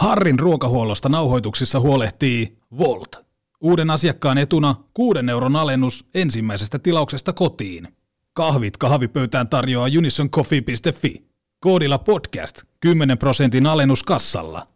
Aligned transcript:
Harrin 0.00 0.38
ruokahuollosta 0.38 1.08
nauhoituksissa 1.08 1.80
huolehtii 1.80 2.58
Volt. 2.78 3.16
Uuden 3.60 3.90
asiakkaan 3.90 4.38
etuna 4.38 4.74
6 4.94 5.18
euron 5.30 5.56
alennus 5.56 6.06
ensimmäisestä 6.14 6.78
tilauksesta 6.78 7.32
kotiin. 7.32 7.88
Kahvit 8.32 8.76
kahvipöytään 8.76 9.48
tarjoaa 9.48 9.88
unisoncoffee.fi. 9.98 11.24
Koodilla 11.60 11.98
podcast 11.98 12.62
10 12.80 13.18
prosentin 13.18 13.66
alennus 13.66 14.02
kassalla. 14.02 14.66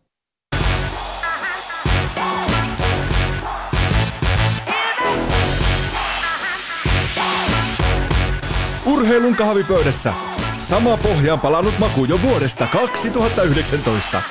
Urheilun 8.86 9.36
kahvipöydässä. 9.36 10.14
Sama 10.60 10.96
pohjaan 10.96 11.40
palannut 11.40 11.78
maku 11.78 12.04
jo 12.04 12.22
vuodesta 12.22 12.66
2019. 12.66 14.22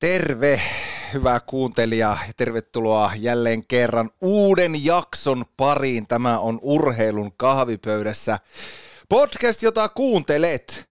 Terve, 0.00 0.60
hyvä 1.12 1.40
kuuntelija 1.40 2.16
ja 2.26 2.32
tervetuloa 2.36 3.12
jälleen 3.16 3.66
kerran 3.66 4.10
uuden 4.20 4.84
jakson 4.84 5.44
pariin. 5.56 6.06
Tämä 6.06 6.38
on 6.38 6.58
Urheilun 6.62 7.32
kahvipöydässä 7.36 8.38
podcast, 9.08 9.62
jota 9.62 9.88
kuuntelet. 9.88 10.88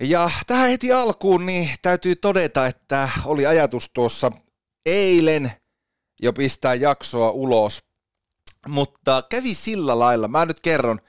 Ja 0.00 0.30
tähän 0.46 0.68
heti 0.68 0.92
alkuun 0.92 1.46
niin 1.46 1.70
täytyy 1.82 2.16
todeta, 2.16 2.66
että 2.66 3.08
oli 3.24 3.46
ajatus 3.46 3.90
tuossa 3.94 4.32
eilen 4.86 5.52
jo 6.22 6.32
pistää 6.32 6.74
jaksoa 6.74 7.30
ulos. 7.30 7.82
Mutta 8.68 9.22
kävi 9.30 9.54
sillä 9.54 9.98
lailla, 9.98 10.28
mä 10.28 10.46
nyt 10.46 10.60
kerron, 10.60 11.00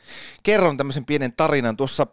kerron 0.43 0.77
tämmöisen 0.77 1.05
pienen 1.05 1.33
tarinan 1.33 1.77
tuossa 1.77 2.07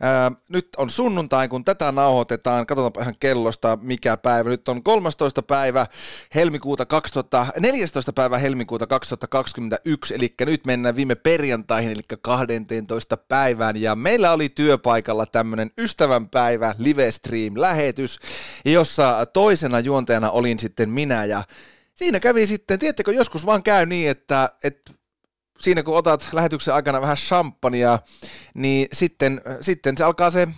Ää, 0.00 0.32
nyt 0.48 0.68
on 0.76 0.90
sunnuntai, 0.90 1.48
kun 1.48 1.64
tätä 1.64 1.92
nauhoitetaan. 1.92 2.66
Katsotaanpa 2.66 3.02
ihan 3.02 3.14
kellosta, 3.20 3.78
mikä 3.82 4.16
päivä. 4.16 4.50
Nyt 4.50 4.68
on 4.68 4.82
13. 4.82 5.42
päivä 5.42 5.86
helmikuuta 6.34 6.86
2000, 6.86 7.46
14. 7.58 8.12
päivä 8.12 8.38
helmikuuta 8.38 8.86
2021, 8.86 10.14
eli 10.14 10.34
nyt 10.40 10.66
mennään 10.66 10.96
viime 10.96 11.14
perjantaihin, 11.14 11.90
eli 11.90 12.02
12. 12.22 13.16
päivään. 13.16 13.76
Ja 13.76 13.94
meillä 13.94 14.32
oli 14.32 14.48
työpaikalla 14.48 15.26
tämmöinen 15.26 15.70
ystävänpäivä 15.78 16.74
live 16.78 17.10
stream-lähetys, 17.10 18.18
jossa 18.64 19.26
toisena 19.26 19.80
juontajana 19.80 20.30
olin 20.30 20.58
sitten 20.58 20.90
minä 20.90 21.24
ja 21.24 21.42
Siinä 21.94 22.20
kävi 22.20 22.46
sitten, 22.46 22.78
tiedättekö, 22.78 23.12
joskus 23.12 23.46
vaan 23.46 23.62
käy 23.62 23.86
niin, 23.86 24.10
että, 24.10 24.50
että 24.64 24.92
siinä 25.60 25.82
kun 25.82 25.96
otat 25.96 26.28
lähetyksen 26.32 26.74
aikana 26.74 27.00
vähän 27.00 27.16
champagnea, 27.16 27.98
niin 28.54 28.88
sitten, 28.92 29.40
sitten 29.60 29.98
se 29.98 30.04
alkaa 30.04 30.30
se 30.30 30.48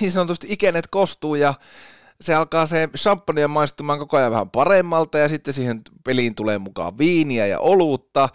niin 0.00 0.12
sanotusti 0.12 0.46
ikenet 0.50 0.86
kostuu 0.86 1.34
ja 1.34 1.54
se 2.20 2.34
alkaa 2.34 2.66
se 2.66 2.88
champagne 2.96 3.46
maistumaan 3.46 3.98
koko 3.98 4.16
ajan 4.16 4.32
vähän 4.32 4.50
paremmalta 4.50 5.18
ja 5.18 5.28
sitten 5.28 5.54
siihen 5.54 5.80
peliin 6.04 6.34
tulee 6.34 6.58
mukaan 6.58 6.98
viiniä 6.98 7.46
ja 7.46 7.58
olutta. 7.58 8.28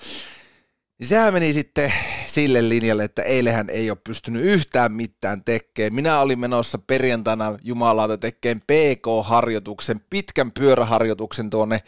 Sehän 1.02 1.34
meni 1.34 1.54
sitten 1.54 1.94
sille 2.26 2.70
linjalle, 2.70 3.04
että 3.04 3.22
eilehän 3.22 3.70
ei 3.70 3.90
ole 3.90 3.98
pystynyt 4.04 4.42
yhtään 4.42 4.92
mitään 4.92 5.44
tekemään. 5.44 5.96
Minä 5.96 6.20
olin 6.20 6.40
menossa 6.40 6.78
perjantaina 6.78 7.58
jumalauta 7.62 8.18
tekemään 8.18 8.62
PK-harjoituksen, 8.62 10.00
pitkän 10.10 10.52
pyöräharjoituksen 10.52 11.50
tuonne 11.50 11.84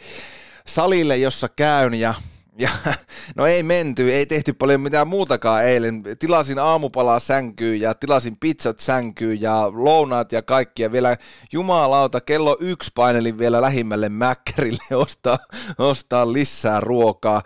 salille, 0.66 1.16
jossa 1.16 1.48
käyn 1.48 1.94
ja 1.94 2.14
ja 2.58 2.68
no 3.36 3.46
ei 3.46 3.62
menty, 3.62 4.12
ei 4.12 4.26
tehty 4.26 4.52
paljon 4.52 4.80
mitään 4.80 5.08
muutakaan 5.08 5.64
eilen. 5.64 6.02
Tilasin 6.18 6.58
aamupalaa 6.58 7.20
sänkyyn 7.20 7.80
ja 7.80 7.94
tilasin 7.94 8.36
pizzat 8.40 8.78
sänkyyn 8.80 9.40
ja 9.40 9.70
lounaat 9.72 10.32
ja 10.32 10.42
kaikkia. 10.42 10.92
Vielä 10.92 11.16
jumalauta, 11.52 12.20
kello 12.20 12.56
yksi 12.60 12.90
painelin 12.94 13.38
vielä 13.38 13.60
lähimmälle 13.60 14.08
mäkkärille 14.08 14.96
ostaa, 15.04 15.38
ostaa 15.78 16.32
lisää 16.32 16.80
ruokaa. 16.80 17.42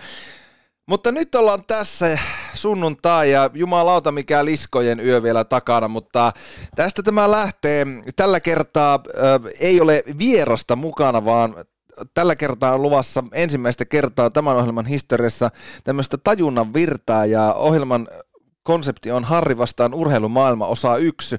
Mutta 0.86 1.12
nyt 1.12 1.34
ollaan 1.34 1.62
tässä 1.66 2.18
sunnuntai 2.54 3.30
ja 3.30 3.50
jumalauta 3.54 4.12
mikä 4.12 4.44
liskojen 4.44 5.00
yö 5.00 5.22
vielä 5.22 5.44
takana, 5.44 5.88
mutta 5.88 6.32
tästä 6.76 7.02
tämä 7.02 7.30
lähtee. 7.30 7.86
Tällä 8.16 8.40
kertaa 8.40 8.94
äh, 8.94 9.52
ei 9.60 9.80
ole 9.80 10.02
vierasta 10.18 10.76
mukana, 10.76 11.24
vaan 11.24 11.54
tällä 12.14 12.36
kertaa 12.36 12.74
on 12.74 12.82
luvassa 12.82 13.24
ensimmäistä 13.32 13.84
kertaa 13.84 14.30
tämän 14.30 14.56
ohjelman 14.56 14.86
historiassa 14.86 15.50
tämmöistä 15.84 16.18
tajunnan 16.24 16.74
virtaa 16.74 17.26
ja 17.26 17.52
ohjelman 17.52 18.08
konsepti 18.62 19.10
on 19.10 19.24
Harri 19.24 19.58
vastaan 19.58 19.94
urheilumaailma 19.94 20.66
osa 20.66 20.96
yksi, 20.96 21.36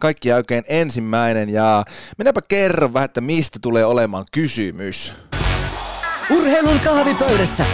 kaikki 0.00 0.32
oikein 0.32 0.64
ensimmäinen 0.68 1.48
ja 1.48 1.84
minäpä 2.18 2.40
kerron 2.48 2.94
vähän, 2.94 3.04
että 3.04 3.20
mistä 3.20 3.58
tulee 3.62 3.84
olemaan 3.84 4.24
kysymys. 4.32 5.14
Urheilun 6.30 6.80
kahvipöydässä. 6.80 7.64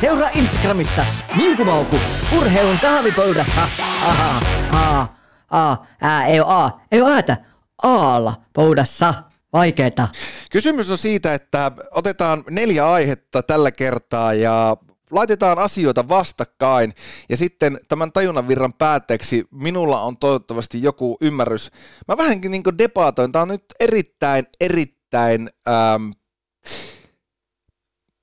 Seuraa 0.00 0.30
Instagramissa 0.34 1.06
Minkumauku 1.36 1.96
urheilun 2.38 2.78
kahvipöydässä. 2.78 3.62
Aha, 4.02 4.42
a, 4.72 5.06
a, 5.50 5.76
ää, 6.00 6.26
ei 6.26 6.40
oo 6.40 6.48
a, 6.48 6.80
ei 6.92 7.00
oo 7.02 7.08
äätä. 7.08 7.36
Aalla 7.82 8.34
pöydässä. 8.52 9.14
Vaikeeta. 9.54 10.08
Kysymys 10.50 10.90
on 10.90 10.98
siitä, 10.98 11.34
että 11.34 11.72
otetaan 11.90 12.44
neljä 12.50 12.90
aihetta 12.92 13.42
tällä 13.42 13.72
kertaa 13.72 14.34
ja 14.34 14.76
laitetaan 15.10 15.58
asioita 15.58 16.08
vastakkain 16.08 16.92
ja 17.28 17.36
sitten 17.36 17.78
tämän 17.88 18.12
tajunnan 18.12 18.48
virran 18.48 18.72
päätteeksi 18.72 19.44
minulla 19.50 20.00
on 20.00 20.16
toivottavasti 20.16 20.82
joku 20.82 21.16
ymmärrys. 21.20 21.70
Mä 22.08 22.16
vähänkin 22.16 22.50
niin 22.50 22.62
debatoin, 22.78 23.32
tämä 23.32 23.42
on 23.42 23.48
nyt 23.48 23.64
erittäin, 23.80 24.46
erittäin 24.60 25.50
ähm, 25.68 26.10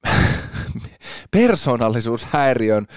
persoonallisuushäiriön 1.32 2.88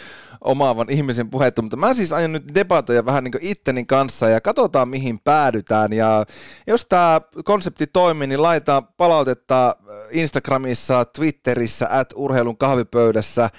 omaavan 0.45 0.91
ihmisen 0.91 1.31
puhetta, 1.31 1.63
mutta 1.63 1.77
mä 1.77 1.95
siis 1.95 2.13
aion 2.13 2.33
nyt 2.33 2.55
debatoja 2.55 3.05
vähän 3.05 3.25
niin 3.25 3.33
itteni 3.41 3.85
kanssa 3.85 4.29
ja 4.29 4.41
katsotaan 4.41 4.89
mihin 4.89 5.19
päädytään 5.19 5.93
ja 5.93 6.25
jos 6.67 6.87
tämä 6.87 7.21
konsepti 7.45 7.87
toimii, 7.87 8.27
niin 8.27 8.43
laitetaan 8.43 8.89
palautetta 8.97 9.77
Instagramissa, 10.11 11.05
Twitterissä, 11.05 11.89
at 11.91 12.09
urheilun 12.15 12.59
kahvipöydässä 12.59 13.51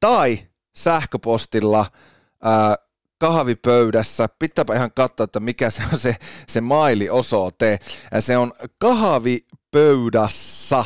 tai 0.00 0.38
sähköpostilla 0.76 1.86
ää, 2.42 2.76
kahvipöydässä. 3.18 4.28
Pitääpä 4.38 4.74
ihan 4.74 4.90
katsoa, 4.94 5.24
että 5.24 5.40
mikä 5.40 5.70
se 5.70 5.82
on 5.92 5.98
se, 5.98 6.16
se 6.48 6.60
mailiosoite. 6.60 7.78
Se 8.20 8.36
on 8.36 8.52
kahvipöydässä 8.78 10.84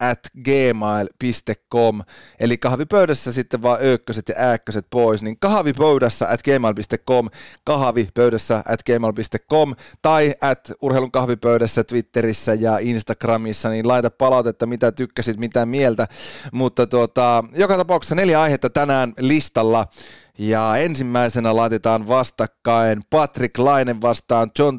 at 0.00 0.18
gmail.com, 0.44 2.00
eli 2.40 2.58
kahvipöydässä 2.58 3.32
sitten 3.32 3.62
vaan 3.62 3.78
öökköset 3.82 4.28
ja 4.28 4.34
ääkköset 4.38 4.86
pois, 4.90 5.22
niin 5.22 5.38
kahvipöydässä 5.38 6.28
at 6.28 6.42
gmail.com, 6.42 7.28
kahvipöydässä 7.64 8.62
at 8.68 8.82
gmail.com, 8.82 9.74
tai 10.02 10.34
at 10.40 10.72
urheilun 10.82 11.12
kahvipöydässä 11.12 11.84
Twitterissä 11.84 12.54
ja 12.54 12.78
Instagramissa, 12.78 13.68
niin 13.68 13.88
laita 13.88 14.10
palautetta, 14.10 14.66
mitä 14.66 14.92
tykkäsit, 14.92 15.38
mitä 15.38 15.66
mieltä, 15.66 16.06
mutta 16.52 16.86
tuota, 16.86 17.44
joka 17.54 17.76
tapauksessa 17.76 18.14
neljä 18.14 18.40
aihetta 18.40 18.70
tänään 18.70 19.14
listalla, 19.18 19.86
ja 20.38 20.76
ensimmäisenä 20.76 21.56
laitetaan 21.56 22.08
vastakkain 22.08 23.02
Patrick 23.10 23.58
Laine 23.58 24.00
vastaan 24.00 24.50
John 24.58 24.78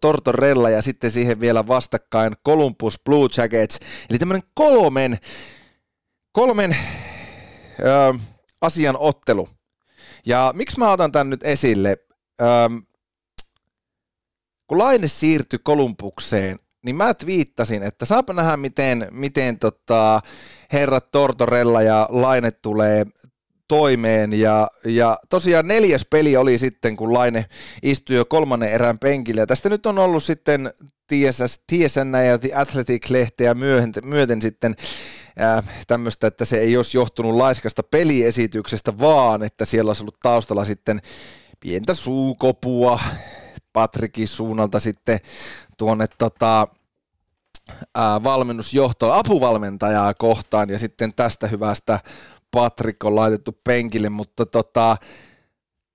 Tortorella 0.00 0.70
ja 0.70 0.82
sitten 0.82 1.10
siihen 1.10 1.40
vielä 1.40 1.66
vastakkain 1.66 2.32
Columbus 2.46 3.00
Blue 3.04 3.28
Jackets. 3.36 3.78
Eli 4.10 4.18
tämmöinen 4.18 4.48
kolmen, 4.54 5.18
kolmen 6.32 6.76
ö, 7.80 8.14
asian 8.60 8.96
ottelu. 8.98 9.48
Ja 10.26 10.52
miksi 10.54 10.78
mä 10.78 10.92
otan 10.92 11.12
tämän 11.12 11.30
nyt 11.30 11.44
esille? 11.44 11.96
Ö, 12.40 12.44
kun 14.66 14.78
Laine 14.78 15.08
siirtyi 15.08 15.58
Kolumbukseen, 15.58 16.58
niin 16.84 16.96
mä 16.96 17.14
twiittasin, 17.14 17.82
että 17.82 18.04
saapa 18.04 18.32
nähdä, 18.32 18.56
miten, 18.56 19.08
miten 19.10 19.58
tota, 19.58 20.20
herrat 20.72 21.10
Tortorella 21.10 21.82
ja 21.82 22.08
Laine 22.10 22.50
tulee 22.50 23.04
toimeen. 23.68 24.32
Ja, 24.32 24.68
ja 24.84 25.18
tosiaan 25.28 25.68
neljäs 25.68 26.06
peli 26.10 26.36
oli 26.36 26.58
sitten, 26.58 26.96
kun 26.96 27.12
Laine 27.12 27.44
istui 27.82 28.16
jo 28.16 28.24
kolmannen 28.24 28.72
erän 28.72 28.98
penkille. 28.98 29.40
Ja 29.40 29.46
tästä 29.46 29.68
nyt 29.68 29.86
on 29.86 29.98
ollut 29.98 30.22
sitten 30.22 30.72
TSS, 31.06 31.60
TSN 31.66 32.14
ja 32.26 32.38
The 32.38 32.54
Athletic-lehteä 32.54 33.54
myöten, 33.54 34.06
myöten 34.06 34.42
sitten 34.42 34.76
äh, 35.40 35.64
tämmöistä, 35.86 36.26
että 36.26 36.44
se 36.44 36.58
ei 36.58 36.76
olisi 36.76 36.98
johtunut 36.98 37.34
laiskasta 37.34 37.82
peliesityksestä, 37.82 38.98
vaan 38.98 39.42
että 39.42 39.64
siellä 39.64 39.88
olisi 39.88 40.02
ollut 40.02 40.20
taustalla 40.22 40.64
sitten 40.64 41.00
pientä 41.60 41.94
suukopua 41.94 43.00
Patrikin 43.72 44.28
suunnalta 44.28 44.80
sitten 44.80 45.18
tuonne 45.78 46.06
tota, 46.18 46.68
ää, 47.94 48.22
valmennusjohtoa, 48.22 49.18
apuvalmentajaa 49.18 50.14
kohtaan 50.14 50.70
ja 50.70 50.78
sitten 50.78 51.14
tästä 51.16 51.46
hyvästä 51.46 52.00
Patrick 52.56 53.04
on 53.04 53.16
laitettu 53.16 53.58
penkille, 53.64 54.08
mutta 54.08 54.46
tota, 54.46 54.96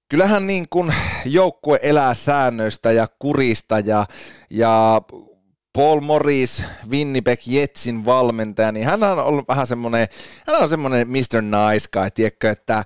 kyllähän 0.09 0.47
niin 0.47 0.69
kuin 0.69 0.93
joukkue 1.25 1.79
elää 1.81 2.13
säännöistä 2.13 2.91
ja 2.91 3.07
kurista 3.19 3.79
ja, 3.79 4.05
ja 4.49 5.01
Paul 5.73 6.01
Morris, 6.01 6.63
Winnipeg 6.89 7.39
Jetsin 7.45 8.05
valmentaja, 8.05 8.71
niin 8.71 8.85
hän 8.85 9.03
on 9.03 9.19
ollut 9.19 9.47
vähän 9.47 9.67
semmoinen, 9.67 10.07
hän 10.47 10.61
on 10.61 10.69
semmoinen 10.69 11.07
Mr. 11.07 11.41
Nice 11.41 11.87
Guy, 11.93 12.11
tiedätkö, 12.13 12.49
että 12.49 12.83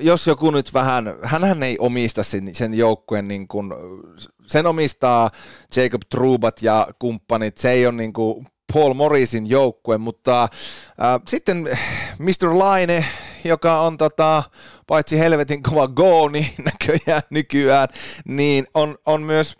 jos 0.00 0.26
joku 0.26 0.50
nyt 0.50 0.74
vähän, 0.74 1.14
hän 1.22 1.62
ei 1.62 1.76
omista 1.78 2.22
sen, 2.22 2.54
sen 2.54 2.74
joukkueen, 2.74 3.28
niin 3.28 3.48
kuin, 3.48 3.72
sen 4.46 4.66
omistaa 4.66 5.30
Jacob 5.76 6.02
Trubat 6.10 6.62
ja 6.62 6.88
kumppanit, 6.98 7.58
se 7.58 7.70
ei 7.70 7.86
ole 7.86 7.94
niin 7.94 8.12
kuin 8.12 8.46
Paul 8.74 8.94
Morrisin 8.94 9.50
joukkue, 9.50 9.98
mutta 9.98 10.42
äh, 10.42 10.48
sitten 11.28 11.68
Mr. 12.18 12.58
Laine, 12.58 13.04
joka 13.44 13.80
on 13.80 13.96
tota, 13.96 14.42
paitsi 14.86 15.18
helvetin 15.18 15.62
kova 15.62 15.88
gooni 15.88 16.54
näköjään 16.64 17.22
nykyään, 17.30 17.88
niin 18.24 18.66
on, 18.74 18.98
on 19.06 19.22
myös 19.22 19.56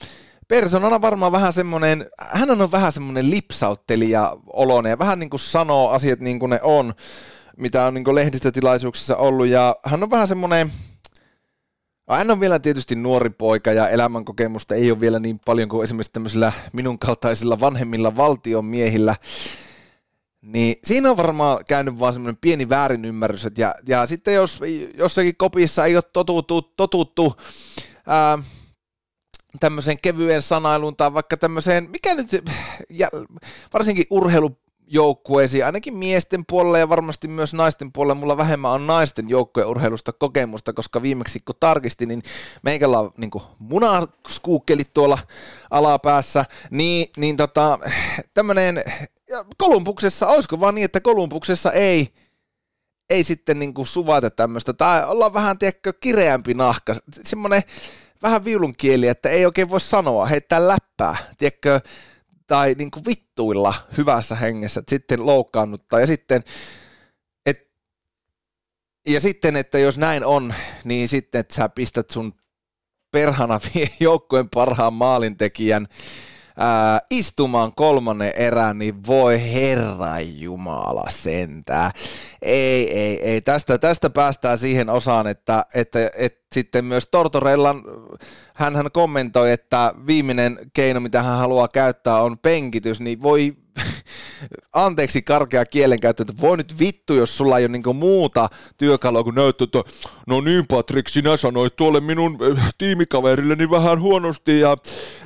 persoonana 0.48 1.00
varmaan 1.00 1.32
vähän 1.32 1.52
semmoinen, 1.52 2.06
hän 2.18 2.50
on 2.50 2.72
vähän 2.72 2.92
semmoinen 2.92 3.30
lipsauttelija 3.30 4.36
olone 4.46 4.88
ja 4.88 4.98
vähän 4.98 5.18
niin 5.18 5.30
kuin 5.30 5.40
sanoo 5.40 5.90
asiat 5.90 6.20
niin 6.20 6.38
kuin 6.38 6.50
ne 6.50 6.60
on, 6.62 6.94
mitä 7.56 7.86
on 7.86 7.94
niin 7.94 8.04
kuin 8.04 8.14
lehdistötilaisuuksissa 8.14 9.16
ollut 9.16 9.46
ja 9.46 9.76
hän 9.84 10.02
on 10.02 10.10
vähän 10.10 10.28
semmoinen, 10.28 10.72
hän 12.08 12.30
on 12.30 12.40
vielä 12.40 12.58
tietysti 12.58 12.96
nuori 12.96 13.30
poika 13.30 13.72
ja 13.72 13.88
elämänkokemusta 13.88 14.74
ei 14.74 14.90
ole 14.90 15.00
vielä 15.00 15.18
niin 15.18 15.40
paljon 15.44 15.68
kuin 15.68 15.84
esimerkiksi 15.84 16.12
tämmöisillä 16.12 16.52
minun 16.72 16.98
kaltaisilla 16.98 17.60
vanhemmilla 17.60 18.16
valtion 18.16 18.64
miehillä. 18.64 19.16
Niin 20.42 20.76
siinä 20.84 21.10
on 21.10 21.16
varmaan 21.16 21.64
käynyt 21.68 21.98
vaan 21.98 22.12
semmoinen 22.12 22.38
pieni 22.40 22.68
väärinymmärrys, 22.68 23.46
ja, 23.58 23.74
ja 23.88 24.06
sitten 24.06 24.34
jos 24.34 24.60
jossakin 24.98 25.36
kopissa 25.36 25.84
ei 25.84 25.96
ole 25.96 26.02
totuttu, 26.12 26.62
totuttu 26.62 27.34
ää, 28.06 28.38
tämmöiseen 29.60 29.96
kevyen 30.02 30.42
sanailuun 30.42 30.96
tai 30.96 31.14
vaikka 31.14 31.36
tämmöiseen, 31.36 31.90
mikä 31.90 32.14
nyt, 32.14 32.44
ja 32.90 33.08
varsinkin 33.72 34.06
urheilu 34.10 34.58
joukkueisiin, 34.86 35.66
ainakin 35.66 35.96
miesten 35.96 36.44
puolella 36.48 36.78
ja 36.78 36.88
varmasti 36.88 37.28
myös 37.28 37.54
naisten 37.54 37.92
puolella. 37.92 38.14
Mulla 38.14 38.36
vähemmän 38.36 38.70
on 38.70 38.86
naisten 38.86 39.28
joukkueen 39.28 39.68
urheilusta 39.68 40.12
kokemusta, 40.12 40.72
koska 40.72 41.02
viimeksi 41.02 41.38
kun 41.44 41.54
tarkistin, 41.60 42.08
niin 42.08 42.22
meikällä 42.62 42.98
on 42.98 43.10
niin 43.16 43.30
munaskuukkelit 43.58 44.94
tuolla 44.94 45.18
alapäässä, 45.70 46.44
niin, 46.70 47.10
niin 47.16 47.36
tota, 47.36 47.78
tämmöinen, 48.34 48.82
Kolumbuksessa, 49.58 50.26
olisiko 50.26 50.60
vaan 50.60 50.74
niin, 50.74 50.84
että 50.84 51.00
Kolumbuksessa 51.00 51.72
ei, 51.72 52.08
ei 53.10 53.24
sitten 53.24 53.58
niin 53.58 53.74
kuin 53.74 53.86
suvata 53.86 54.30
tämmöistä, 54.30 54.72
tai 54.72 55.04
ollaan 55.06 55.34
vähän, 55.34 55.58
tiedätkö, 55.58 55.92
kireämpi 55.92 56.54
nahka, 56.54 56.94
semmoinen 57.22 57.62
vähän 58.22 58.44
viulun 58.44 58.74
kieli, 58.78 59.08
että 59.08 59.28
ei 59.28 59.46
oikein 59.46 59.70
voi 59.70 59.80
sanoa, 59.80 60.26
heittää 60.26 60.68
läppää, 60.68 61.16
tiedätkö, 61.38 61.80
tai 62.46 62.74
niin 62.78 62.90
kuin 62.90 63.04
vittuilla 63.04 63.74
hyvässä 63.96 64.34
hengessä, 64.34 64.80
että 64.80 64.90
sitten 64.90 65.26
loukkaannuttaa. 65.26 66.00
Ja 66.00 66.06
sitten 66.06 66.44
et, 67.46 67.70
ja 69.06 69.20
sitten, 69.20 69.56
että 69.56 69.78
jos 69.78 69.98
näin 69.98 70.24
on, 70.24 70.54
niin 70.84 71.08
sitten, 71.08 71.38
että 71.40 71.54
sä 71.54 71.68
pistät 71.68 72.10
sun 72.10 72.34
perhana 73.10 73.60
joukkueen 74.00 74.50
parhaan 74.50 74.92
maalintekijän 74.92 75.86
ää, 76.56 77.00
istumaan 77.10 77.72
kolmannen 77.74 78.32
erään, 78.36 78.78
niin 78.78 79.06
voi 79.06 79.52
herra 79.52 80.20
jumala 80.20 81.04
sentää. 81.08 81.90
Ei, 82.42 82.98
ei, 82.98 83.22
ei. 83.22 83.40
Tästä, 83.40 83.78
tästä 83.78 84.10
päästään 84.10 84.58
siihen 84.58 84.90
osaan, 84.90 85.26
että, 85.26 85.66
että, 85.74 86.10
että 86.16 86.44
sitten 86.52 86.84
myös 86.84 87.08
Tortorellan, 87.10 87.82
hän, 88.54 88.76
hän 88.76 88.92
kommentoi, 88.92 89.52
että 89.52 89.94
viimeinen 90.06 90.58
keino, 90.72 91.00
mitä 91.00 91.22
hän 91.22 91.38
haluaa 91.38 91.68
käyttää, 91.68 92.22
on 92.22 92.38
penkitys, 92.38 93.00
niin 93.00 93.22
voi 93.22 93.63
anteeksi 94.72 95.22
karkea 95.22 95.66
kielenkäyttö, 95.66 96.22
että 96.22 96.40
voi 96.40 96.56
nyt 96.56 96.78
vittu, 96.78 97.14
jos 97.14 97.36
sulla 97.36 97.58
ei 97.58 97.64
ole 97.64 97.72
niinku 97.72 97.94
muuta 97.94 98.48
työkalua 98.76 99.24
kuin 99.24 99.34
näyttää, 99.34 99.64
että 99.64 99.82
no 100.26 100.40
niin 100.40 100.66
Patrick, 100.66 101.08
sinä 101.08 101.36
sanoit 101.36 101.76
tuolle 101.76 102.00
minun 102.00 102.38
äh, 102.58 102.74
tiimikaverilleni 102.78 103.70
vähän 103.70 104.00
huonosti 104.00 104.60
ja 104.60 104.76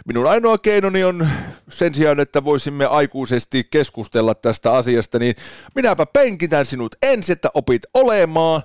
minun 0.07 0.27
ainoa 0.27 0.59
keinoni 0.59 1.05
on 1.05 1.29
sen 1.69 1.95
sijaan, 1.95 2.21
että 2.21 2.45
voisimme 2.45 2.87
aikuisesti 2.87 3.65
keskustella 3.65 4.35
tästä 4.35 4.73
asiasta, 4.73 5.19
niin 5.19 5.35
minäpä 5.75 6.07
penkitän 6.07 6.67
sinut 6.67 6.95
ensin, 7.03 7.33
että 7.33 7.51
opit 7.55 7.83
olemaan 7.95 8.63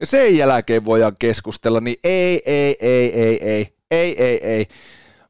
ja 0.00 0.06
sen 0.06 0.36
jälkeen 0.36 0.84
voidaan 0.84 1.14
keskustella, 1.18 1.80
niin 1.80 1.96
ei, 2.04 2.42
ei, 2.46 2.76
ei, 2.80 3.20
ei, 3.20 3.44
ei, 3.44 3.74
ei, 3.90 4.22
ei, 4.22 4.46
ei. 4.46 4.66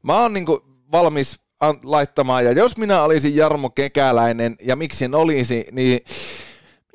Mä 0.03 0.21
oon 0.21 0.33
niinku 0.33 0.65
valmis 0.91 1.39
laittamaan. 1.83 2.45
Ja 2.45 2.51
jos 2.51 2.77
minä 2.77 3.03
olisin 3.03 3.35
Jarmo 3.35 3.69
Kekäläinen, 3.69 4.55
ja 4.61 4.75
miksi 4.75 5.05
en 5.05 5.15
olisi, 5.15 5.67
niin 5.71 5.99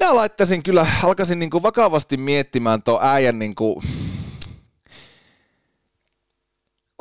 minä 0.00 0.14
laittaisin 0.14 0.62
kyllä, 0.62 0.86
alkaisin 1.02 1.38
niin 1.38 1.50
kuin 1.50 1.62
vakavasti 1.62 2.16
miettimään 2.16 2.82
tuon 2.82 3.00
äijän 3.02 3.38
niin 3.38 3.54
kuin, 3.54 3.82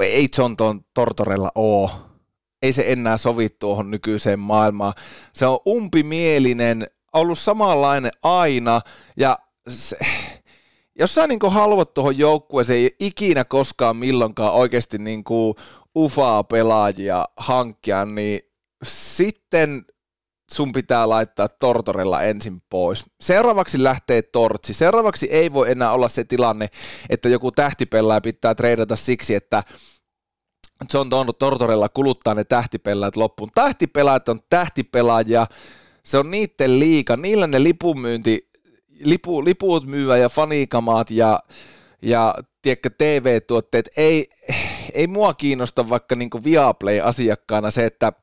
ei 0.01 0.27
John 0.37 0.57
tuon 0.57 0.81
Tortorella 0.93 1.49
oo. 1.55 1.91
Ei 2.61 2.73
se 2.73 2.83
enää 2.87 3.17
sovi 3.17 3.49
tuohon 3.49 3.91
nykyiseen 3.91 4.39
maailmaan. 4.39 4.93
Se 5.33 5.45
on 5.45 5.59
umpimielinen, 5.67 6.87
ollut 7.13 7.39
samanlainen 7.39 8.11
aina, 8.23 8.81
ja 9.17 9.39
se, 9.67 9.97
jos 10.99 11.15
sä 11.15 11.27
niin 11.27 11.39
haluat 11.49 11.93
tuohon 11.93 12.17
joukkueeseen, 12.17 12.79
ei 12.79 12.95
ikinä 12.99 13.43
koskaan 13.43 13.97
milloinkaan 13.97 14.53
oikeasti 14.53 14.97
niin 14.97 15.23
kuin 15.23 15.55
ufaa 15.97 16.43
pelaajia 16.43 17.25
hankkia, 17.37 18.05
niin 18.05 18.41
sitten 18.83 19.85
sun 20.51 20.71
pitää 20.71 21.09
laittaa 21.09 21.47
Tortorella 21.47 22.21
ensin 22.21 22.61
pois. 22.69 23.03
Seuraavaksi 23.21 23.83
lähtee 23.83 24.21
Tortsi. 24.21 24.73
Seuraavaksi 24.73 25.27
ei 25.31 25.53
voi 25.53 25.71
enää 25.71 25.91
olla 25.91 26.07
se 26.07 26.23
tilanne, 26.23 26.67
että 27.09 27.29
joku 27.29 27.51
tähtipelaaja 27.51 28.21
pitää 28.21 28.55
treidata 28.55 28.95
siksi, 28.95 29.35
että 29.35 29.63
John 30.93 31.09
Tortorella 31.39 31.89
kuluttaa 31.89 32.33
ne 32.33 32.43
tähtipelaajat 32.43 33.15
loppuun. 33.15 33.49
Tähtipelaajat 33.55 34.29
on 34.29 34.39
tähtipelaajia, 34.49 35.47
se 36.03 36.17
on 36.17 36.31
niiden 36.31 36.79
liika, 36.79 37.17
niillä 37.17 37.47
ne 37.47 37.63
lipunmyynti, 37.63 38.49
lipu, 39.03 39.45
liput 39.45 39.85
myyvä 39.85 40.17
ja 40.17 40.29
fanikamaat 40.29 41.11
ja, 41.11 41.39
ja 42.01 42.35
tiedätkö, 42.61 42.89
TV-tuotteet, 42.97 43.89
ei, 43.97 44.29
ei 44.93 45.07
mua 45.07 45.33
kiinnosta 45.33 45.89
vaikka 45.89 46.15
niin 46.15 46.29
Viaplay-asiakkaana 46.43 47.71
se, 47.71 47.85
että 47.85 48.13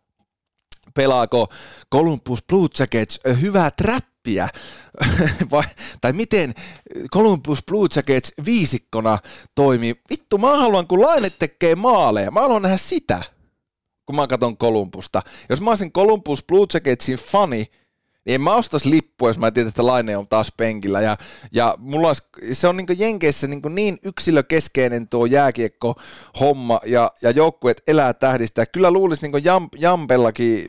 pelaako 0.95 1.49
Columbus 1.95 2.45
Blue 2.49 2.69
Jackets 2.79 3.21
hyvää 3.41 3.71
trappia, 3.71 4.49
vai, 5.51 5.65
tai 6.01 6.13
miten 6.13 6.55
Columbus 7.13 7.63
Blue 7.71 7.89
Jackets 7.97 8.33
viisikkona 8.45 9.19
toimii. 9.55 9.95
Vittu, 10.11 10.39
mä 10.39 10.57
haluan, 10.57 10.87
kun 10.87 11.01
Laine 11.01 11.31
tekee 11.31 11.75
maaleja, 11.75 12.31
mä 12.31 12.41
haluan 12.41 12.63
nähdä 12.63 12.77
sitä, 12.77 13.23
kun 14.07 14.17
mä 14.17 14.27
katson 14.27 14.57
Columbusta. 14.57 15.23
Jos 15.49 15.61
mä 15.61 15.71
olisin 15.71 15.93
Columbus 15.93 16.45
Blue 16.45 16.67
Jacketsin 16.75 17.17
fani, 17.19 17.67
niin 18.27 18.35
en 18.35 18.41
mä 18.41 18.55
ostais 18.55 18.85
lippua, 18.85 19.29
jos 19.29 19.39
mä 19.39 19.51
tiedän, 19.51 19.69
että 19.69 19.87
Laine 19.87 20.17
on 20.17 20.29
taas 20.29 20.53
penkillä. 20.57 21.01
Ja, 21.01 21.17
ja 21.53 21.75
mulla 21.79 22.09
olisi, 22.09 22.23
se 22.53 22.69
on 22.69 22.77
niin 22.77 22.87
Jenkeissä 22.99 23.47
niin, 23.47 23.63
niin 23.69 23.99
yksilökeskeinen 24.05 25.09
tuo 25.09 25.27
jääkiekko-homma, 25.27 26.81
ja, 26.87 27.11
ja 27.23 27.31
joukkueet 27.31 27.83
elää 27.87 28.15
tähdistä. 28.15 28.67
Kyllä 28.67 28.91
luulisi 28.91 29.29
niin 29.29 29.45
Jam, 29.45 29.69
Jampellakin 29.77 30.69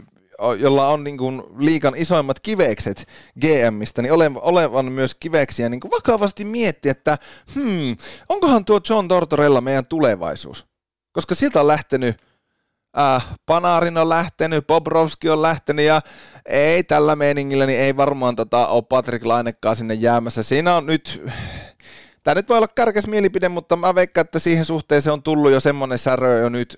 jolla 0.59 0.87
on 0.87 1.03
niin 1.03 1.17
kuin 1.17 1.43
liikan 1.57 1.93
isoimmat 1.95 2.39
kivekset 2.39 3.07
GMistä, 3.41 4.01
niin 4.01 4.11
ole, 4.11 4.31
olevan 4.35 4.91
myös 4.91 5.15
kiveksiä 5.15 5.69
niin 5.69 5.79
kuin 5.79 5.91
vakavasti 5.91 6.45
miettiä, 6.45 6.91
että 6.91 7.17
hmm, 7.55 7.95
onkohan 8.29 8.65
tuo 8.65 8.79
John 8.89 9.07
Tortorella 9.07 9.61
meidän 9.61 9.85
tulevaisuus? 9.85 10.65
Koska 11.11 11.35
siltä 11.35 11.61
on 11.61 11.67
lähtenyt 11.67 12.26
äh, 12.99 13.27
Panarin 13.45 13.97
on 13.97 14.09
lähtenyt, 14.09 14.67
Bobrovski 14.67 15.29
on 15.29 15.41
lähtenyt 15.41 15.85
ja 15.85 16.01
ei 16.45 16.83
tällä 16.83 17.15
meiningillä, 17.15 17.65
niin 17.65 17.79
ei 17.79 17.97
varmaan 17.97 18.35
tota, 18.35 18.67
ole 18.67 18.83
Patrick 18.89 19.25
Lainekaan 19.25 19.75
sinne 19.75 19.93
jäämässä. 19.93 20.43
Siinä 20.43 20.75
on 20.75 20.85
nyt, 20.85 21.23
tämä 22.23 22.35
nyt 22.35 22.49
voi 22.49 22.57
olla 22.57 22.67
kärkäs 22.67 23.07
mielipide, 23.07 23.49
mutta 23.49 23.75
mä 23.75 23.95
veikkaan, 23.95 24.25
että 24.25 24.39
siihen 24.39 24.65
suhteeseen 24.65 25.13
on 25.13 25.23
tullut 25.23 25.51
jo 25.51 25.59
semmoinen 25.59 25.97
särö 25.97 26.39
jo 26.39 26.49
nyt 26.49 26.77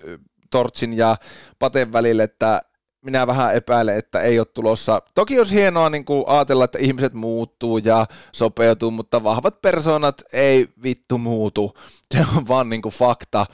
Tortsin 0.50 0.96
ja 0.96 1.16
Paten 1.58 1.92
välille, 1.92 2.22
että 2.22 2.60
minä 3.04 3.26
vähän 3.26 3.54
epäilen, 3.54 3.96
että 3.96 4.20
ei 4.20 4.38
ole 4.38 4.46
tulossa. 4.46 5.02
Toki 5.14 5.38
olisi 5.38 5.54
hienoa 5.54 5.90
niin 5.90 6.04
kuin 6.04 6.24
ajatella, 6.26 6.64
että 6.64 6.78
ihmiset 6.78 7.14
muuttuu 7.14 7.78
ja 7.78 8.06
sopeutuu, 8.32 8.90
mutta 8.90 9.22
vahvat 9.22 9.62
persoonat 9.62 10.22
ei 10.32 10.68
vittu 10.82 11.18
muutu. 11.18 11.72
Se 12.14 12.24
on 12.36 12.48
vaan 12.48 12.68
niin 12.68 12.82
kuin 12.82 12.92
fakta 12.92 13.46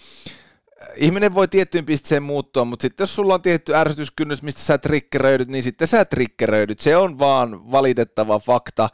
ihminen 0.97 1.35
voi 1.35 1.49
tiettyyn 1.49 1.87
pisteeseen 1.87 2.23
muuttua, 2.23 2.65
mutta 2.65 2.83
sitten 2.83 3.03
jos 3.03 3.15
sulla 3.15 3.35
on 3.35 3.43
tietty 3.43 3.75
ärsytyskynnys, 3.75 4.43
mistä 4.43 4.61
sä 4.61 4.79
triggeröidyt, 4.79 5.49
niin 5.49 5.63
sitten 5.63 5.89
sä 5.89 6.05
triggeröidyt. 6.05 6.81
Se 6.81 6.97
on 6.97 7.19
vaan 7.19 7.73
valitettava 7.73 8.39
fakta. 8.39 8.89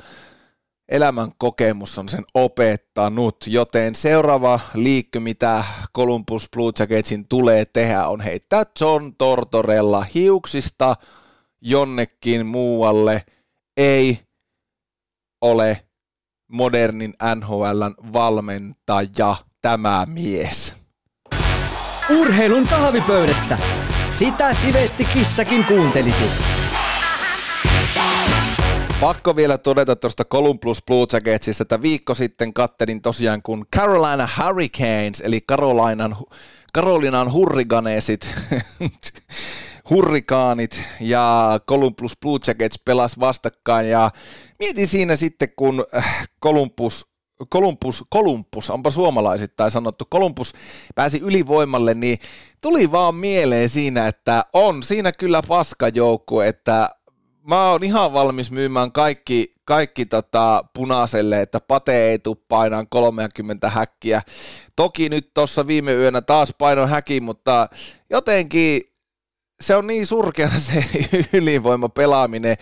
elämän 0.89 1.31
kokemus 1.39 1.99
on 1.99 2.09
sen 2.09 2.25
opettanut, 2.35 3.37
joten 3.47 3.95
seuraava 3.95 4.61
liikky, 4.75 5.21
mitä 5.21 5.65
Columbus 5.97 6.49
Blue 6.57 6.73
Jacketsin 6.79 7.29
tulee 7.29 7.65
tehdä, 7.65 8.07
on 8.07 8.21
heittää 8.21 8.63
John 8.81 9.13
Tortorella 9.19 10.07
hiuksista 10.15 10.97
jonnekin 11.61 12.47
muualle. 12.47 13.25
Ei 13.77 14.19
ole 15.41 15.87
modernin 16.49 17.15
NHLn 17.35 18.13
valmentaja 18.13 19.37
tämä 19.63 20.07
mies. 20.09 20.82
Urheilun 22.11 22.69
kahvipöydässä. 22.69 23.59
Sitä 24.11 24.55
sivetti 24.55 25.05
kissakin 25.05 25.65
kuuntelisi. 25.65 26.25
Pakko 29.01 29.37
vielä 29.37 29.59
todeta 29.59 29.97
tuosta 29.97 30.25
Columbus 30.25 30.83
Blue 30.87 31.07
Jacketsista, 31.13 31.63
että 31.63 31.83
viikko 31.83 32.15
sitten 32.15 32.55
kattelin 32.55 33.03
tosiaan, 33.03 33.43
kun 33.43 33.67
Carolina 33.77 34.29
Hurricanes, 34.39 35.21
eli 35.25 35.41
Carolinan, 35.41 36.17
Carolinan 36.75 37.33
hurriganeesit, 37.33 38.35
hurrikaanit 39.91 40.83
ja 41.01 41.61
Columbus 41.69 42.13
Blue 42.21 42.39
Jackets 42.47 42.79
pelas 42.85 43.21
vastakkain 43.21 43.89
ja 43.89 44.11
mietin 44.59 44.89
siinä 44.89 45.17
sitten, 45.17 45.49
kun 45.57 45.87
äh, 45.97 46.29
Columbus 46.43 47.12
Columbus, 47.53 48.05
Columbus, 48.15 48.71
onpa 48.71 48.91
suomalaisittain 48.91 49.71
sanottu, 49.71 50.05
Columbus 50.13 50.53
pääsi 50.95 51.19
ylivoimalle, 51.19 51.95
niin 51.95 52.19
tuli 52.61 52.93
vaan 52.93 53.15
mieleen 53.15 53.69
siinä, 53.69 54.07
että 54.07 54.45
on 54.53 54.83
siinä 54.83 55.13
kyllä 55.13 55.43
paskajoukku, 55.49 56.41
että 56.41 56.89
mä 57.49 57.71
oon 57.71 57.85
ihan 57.85 58.13
valmis 58.13 58.51
myymään 58.51 58.93
kaikki, 58.93 59.51
kaikki 59.65 60.07
tota 60.07 60.65
punaiselle, 60.75 61.41
että 61.41 61.61
Pate 61.61 62.11
ei 62.11 62.19
tuu 62.19 62.35
painaan 62.49 62.87
30 62.89 63.71
häkkiä. 63.71 64.23
Toki 64.77 65.09
nyt 65.09 65.35
tuossa 65.35 65.67
viime 65.67 65.95
yönä 65.95 66.21
taas 66.21 66.55
paino 66.59 66.87
häki, 66.87 67.21
mutta 67.21 67.69
jotenkin 68.11 68.83
se 69.61 69.77
on 69.77 69.87
niin 69.87 70.07
surkea 70.07 70.49
se 70.49 70.85
ylivoima 71.39 71.89
pelaaminen. 71.89 72.57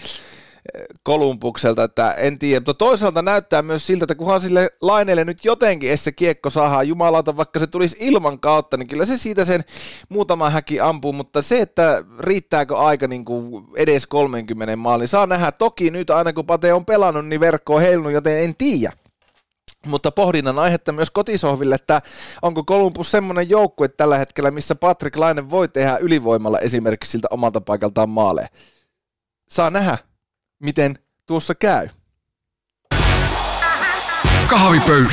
Kolumbukselta, 1.03 1.85
että 1.85 2.13
en 2.13 2.39
tiedä, 2.39 2.61
mutta 2.61 2.75
toisaalta 2.75 3.23
näyttää 3.23 3.63
myös 3.63 3.87
siltä, 3.87 4.05
että 4.05 4.15
kunhan 4.15 4.41
sille 4.41 4.71
laineelle 4.83 5.25
nyt 5.25 5.45
jotenkin 5.45 5.99
se 5.99 6.13
kiekko 6.13 6.51
saadaan 6.51 6.89
jumalauta, 6.89 7.37
vaikka 7.37 7.59
se 7.59 7.67
tulisi 7.67 7.97
ilman 8.01 8.41
kautta, 8.41 8.77
niin 8.77 8.89
kyllä 8.89 9.05
se 9.05 9.17
siitä 9.17 9.45
sen 9.45 9.65
muutama 10.09 10.51
häki 10.51 10.81
ampuu, 10.81 11.13
mutta 11.13 11.43
se, 11.43 11.61
että 11.61 12.05
riittääkö 12.21 12.79
aika 12.79 13.07
niin 13.07 13.25
kuin 13.25 13.65
edes 13.77 14.07
30 14.07 14.77
maali, 14.77 15.07
saa 15.07 15.27
nähdä. 15.27 15.53
Toki 15.53 15.91
nyt 15.91 16.11
aina 16.11 16.33
kun 16.33 16.47
Pate 16.47 16.73
on 16.73 16.85
pelannut, 16.85 17.27
niin 17.27 17.41
verkko 17.41 17.75
on 17.75 17.83
heilunut, 17.83 18.13
joten 18.13 18.39
en 18.39 18.57
tiedä. 18.57 18.93
Mutta 19.87 20.11
pohdinnan 20.11 20.59
aihetta 20.59 20.93
myös 20.93 21.11
kotisohville, 21.11 21.75
että 21.75 22.03
onko 22.43 22.65
Kolumbus 22.65 23.11
semmoinen 23.11 23.51
joukkue 23.51 23.89
tällä 23.89 24.19
hetkellä, 24.19 24.51
missä 24.51 24.75
Patrick 24.75 25.17
Laine 25.17 25.51
voi 25.51 25.69
tehdä 25.69 25.97
ylivoimalla 25.97 26.59
esimerkiksi 26.59 27.11
siltä 27.11 27.29
omalta 27.31 27.61
paikaltaan 27.61 28.09
maaleja. 28.09 28.49
Saa 29.49 29.71
nähdä 29.71 29.99
miten 30.61 30.99
tuossa 31.27 31.55
käy. 31.55 31.89
Kahvipöytä. 34.47 35.11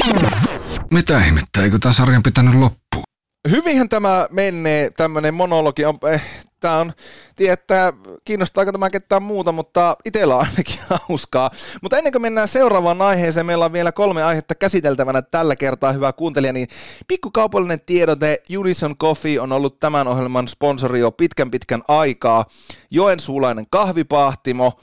Mitä 0.92 1.20
ihmettä, 1.20 1.64
eikö 1.64 1.78
tämä 1.82 1.94
sarjan 1.94 2.24
pitänyt 2.24 2.56
loppua? 2.56 3.04
Hyvinhän 3.50 3.90
tämä 3.90 4.28
menee, 4.32 4.90
tämmöinen 4.90 5.34
monologi 5.34 5.86
on, 5.86 5.98
eh, 6.12 6.24
tämä 6.60 6.78
on, 6.78 6.94
tietää, 7.36 7.94
kiinnostaako 8.26 8.72
tämä 8.72 8.90
ketään 8.90 9.24
muuta, 9.24 9.52
mutta 9.52 9.98
itsellä 10.06 10.36
on 10.36 10.46
ainakin 10.46 10.80
hauskaa. 11.08 11.52
Mutta 11.82 11.98
ennen 11.98 12.12
kuin 12.12 12.22
mennään 12.22 12.48
seuraavaan 12.48 13.02
aiheeseen, 13.02 13.46
meillä 13.46 13.66
on 13.66 13.74
vielä 13.74 13.92
kolme 13.92 14.24
aihetta 14.24 14.56
käsiteltävänä 14.56 15.22
tällä 15.22 15.56
kertaa, 15.56 15.92
hyvä 15.92 16.14
kuuntelija, 16.14 16.54
niin 16.54 16.68
pikkukaupallinen 17.08 17.82
tiedote, 17.82 18.42
Unison 18.58 18.98
Coffee 18.98 19.40
on 19.40 19.52
ollut 19.52 19.80
tämän 19.80 20.08
ohjelman 20.08 20.48
sponsori 20.48 21.00
jo 21.00 21.12
pitkän 21.12 21.52
pitkän 21.52 21.82
aikaa. 21.88 22.46
Joensuulainen 22.92 23.66
kahvipahtimo, 23.70 24.80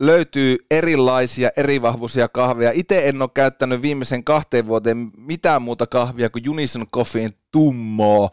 löytyy 0.00 0.56
erilaisia 0.70 1.50
erivahvuisia 1.56 2.28
kahveja. 2.28 2.72
Itse 2.74 3.08
en 3.08 3.22
ole 3.22 3.30
käyttänyt 3.34 3.82
viimeisen 3.82 4.24
kahteen 4.24 4.66
vuoteen 4.66 5.10
mitään 5.16 5.62
muuta 5.62 5.86
kahvia 5.86 6.30
kuin 6.30 6.50
Unison 6.50 6.86
Coffeen 6.90 7.30
tummoa. 7.52 8.30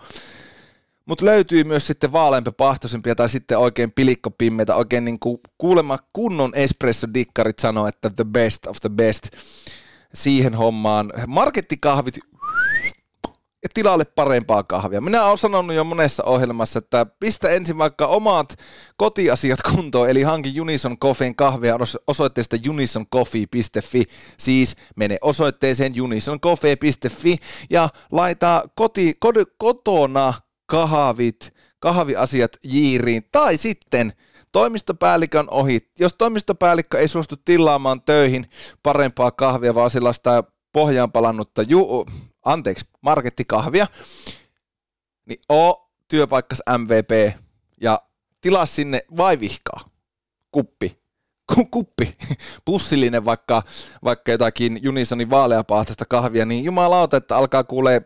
Mutta 1.05 1.25
löytyy 1.25 1.63
myös 1.63 1.87
sitten 1.87 2.11
vaaleampi 2.11 2.51
pahtoisempia 2.51 3.15
tai 3.15 3.29
sitten 3.29 3.57
oikein 3.57 3.91
pilikkopimmeitä, 3.91 4.75
oikein 4.75 5.05
niin 5.05 5.19
kuin 5.19 5.37
kuulemma 5.57 5.97
kunnon 6.13 6.51
espresso-dikkarit 6.55 7.59
sanoo, 7.59 7.87
että 7.87 8.09
the 8.09 8.23
best 8.23 8.67
of 8.67 8.77
the 8.81 8.89
best 8.89 9.27
siihen 10.13 10.55
hommaan. 10.55 11.13
Markettikahvit 11.27 12.19
tilalle 13.75 14.05
parempaa 14.05 14.63
kahvia. 14.63 15.01
Minä 15.01 15.25
olen 15.25 15.37
sanonut 15.37 15.75
jo 15.75 15.83
monessa 15.83 16.23
ohjelmassa, 16.23 16.79
että 16.79 17.05
pistä 17.19 17.49
ensin 17.49 17.77
vaikka 17.77 18.07
omat 18.07 18.55
kotiasiat 18.97 19.61
kuntoon, 19.61 20.09
eli 20.09 20.23
hanki 20.23 20.61
Unison 20.61 20.97
Coffeen 20.97 21.35
kahvia 21.35 21.77
osoitteesta 22.07 22.57
unisoncoffee.fi. 22.69 24.03
Siis 24.37 24.75
mene 24.95 25.17
osoitteeseen 25.21 26.01
unisoncoffee.fi 26.01 27.37
ja 27.69 27.89
laita 28.11 28.63
koti, 28.75 29.13
kod, 29.19 29.35
kotona 29.57 30.33
kahvit, 30.65 31.53
kahviasiat 31.79 32.51
jiiriin. 32.63 33.23
Tai 33.31 33.57
sitten 33.57 34.13
toimistopäällikön 34.51 35.47
ohi. 35.51 35.79
Jos 35.99 36.13
toimistopäällikkö 36.17 36.99
ei 36.99 37.07
suostu 37.07 37.35
tilaamaan 37.45 38.01
töihin 38.01 38.49
parempaa 38.83 39.31
kahvia, 39.31 39.75
vaan 39.75 39.89
sellaista 39.89 40.43
pohjaan 40.73 41.11
palannutta 41.11 41.61
ju- 41.61 42.05
anteeksi, 42.45 42.85
markettikahvia, 43.01 43.87
niin 45.25 45.39
oo 45.49 45.91
työpaikkas 46.07 46.61
MVP 46.77 47.39
ja 47.81 48.01
tilaa 48.41 48.65
sinne 48.65 49.05
vaivihkaa, 49.17 49.79
kuppi, 50.51 50.97
kuppi, 51.71 52.13
pussillinen 52.65 53.25
vaikka, 53.25 53.63
vaikka 54.03 54.31
jotakin 54.31 54.79
Unisonin 54.89 55.29
vaaleapahtasta 55.29 56.05
kahvia, 56.05 56.45
niin 56.45 56.63
jumalauta, 56.63 57.17
että 57.17 57.37
alkaa 57.37 57.63
kuulee 57.63 58.01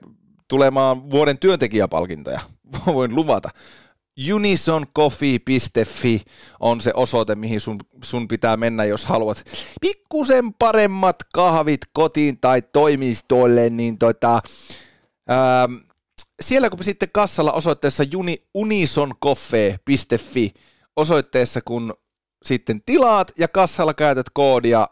tulemaan 0.47 1.09
vuoden 1.09 1.37
työntekijäpalkintoja. 1.37 2.39
Voin 2.85 3.15
luvata. 3.15 3.49
Unisoncoffee.fi 4.33 6.21
on 6.59 6.81
se 6.81 6.91
osoite, 6.95 7.35
mihin 7.35 7.61
sun, 7.61 7.77
sun 8.03 8.27
pitää 8.27 8.57
mennä, 8.57 8.85
jos 8.85 9.05
haluat 9.05 9.43
pikkusen 9.81 10.53
paremmat 10.53 11.15
kahvit 11.33 11.81
kotiin 11.93 12.39
tai 12.39 12.61
toimistolle, 12.61 13.69
niin 13.69 13.97
tota, 13.97 14.41
ää, 15.27 15.69
siellä 16.41 16.69
kun 16.69 16.83
sitten 16.83 17.09
kassalla 17.11 17.51
osoitteessa 17.51 18.03
uni, 18.15 18.37
unisoncoffee.fi 18.53 20.53
osoitteessa, 20.95 21.61
kun 21.61 21.93
sitten 22.45 22.81
tilaat 22.85 23.31
ja 23.37 23.47
kassalla 23.47 23.93
käytät 23.93 24.29
koodia 24.33 24.87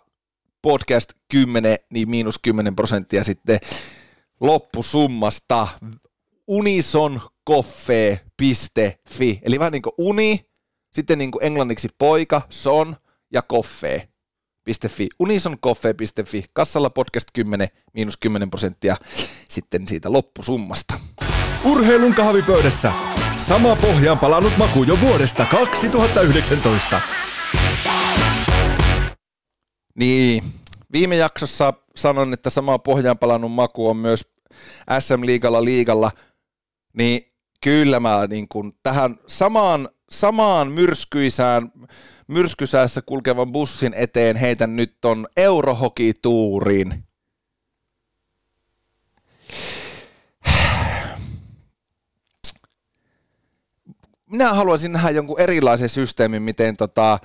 podcast 0.62 1.14
10, 1.32 1.78
niin 1.94 2.10
miinus 2.10 2.40
10 2.40 2.76
prosenttia 2.76 3.24
sitten 3.24 3.60
loppusummasta 4.42 5.68
unisoncoffee.fi, 6.48 9.40
eli 9.44 9.60
vähän 9.60 9.72
niin 9.72 9.82
kuin 9.82 9.94
uni, 9.98 10.46
sitten 10.94 11.18
niin 11.18 11.32
kuin 11.32 11.46
englanniksi 11.46 11.90
poika, 11.98 12.42
son 12.50 12.96
ja 13.34 13.42
coffee. 13.42 14.08
.fi, 14.88 15.08
unisoncoffee.fi, 15.20 16.46
kassalla 16.54 16.90
podcast 16.90 17.28
10, 17.34 17.68
miinus 17.94 18.18
10 18.18 18.50
prosenttia 18.50 18.96
sitten 19.50 19.88
siitä 19.88 20.12
loppusummasta. 20.12 21.00
Urheilun 21.66 22.14
kahvipöydässä. 22.14 22.92
Sama 23.38 23.76
pohjaan 23.76 24.20
palannut 24.20 24.58
maku 24.58 24.84
jo 24.84 24.98
vuodesta 25.02 25.46
2019. 25.46 27.02
Niin, 29.96 30.44
viime 30.92 31.16
jaksossa 31.16 31.74
sanon, 31.96 32.34
että 32.34 32.50
sama 32.50 32.80
pohjaan 32.80 33.18
palannut 33.18 33.52
maku 33.52 33.90
on 33.90 33.98
myös 33.98 34.26
SM-liigalla 35.00 35.66
liigalla– 35.66 36.12
niin 36.98 37.34
kyllä 37.62 38.00
mä 38.00 38.28
niin 38.30 38.48
kuin 38.48 38.74
tähän 38.84 39.16
samaan, 39.28 39.90
samaan 40.10 40.72
myrskyisään, 40.72 41.72
myrskysäässä 42.28 43.02
kulkevan 43.02 43.52
bussin 43.52 43.94
eteen 43.94 44.36
heitän 44.36 44.76
nyt 44.76 44.98
ton 45.02 45.28
Eurohoki-tuuriin. 45.38 47.04
Minä 54.26 54.54
haluaisin 54.54 54.92
nähdä 54.92 55.10
jonkun 55.10 55.40
erilaisen 55.40 55.90
systeemin, 55.90 56.42
miten 56.42 56.78
tota, 56.78 57.20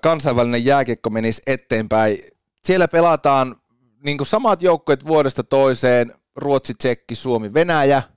kansainvälinen 0.00 0.64
jääkiekko 0.64 1.10
menisi 1.10 1.42
eteenpäin. 1.46 2.18
Siellä 2.64 2.88
pelataan 2.88 3.56
niin 4.04 4.26
samat 4.26 4.62
joukkueet 4.62 5.06
vuodesta 5.06 5.44
toiseen, 5.44 6.14
Ruotsi, 6.36 6.74
Tsekki, 6.74 7.14
Suomi, 7.14 7.54
Venäjä– 7.54 8.02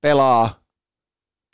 pelaa 0.00 0.60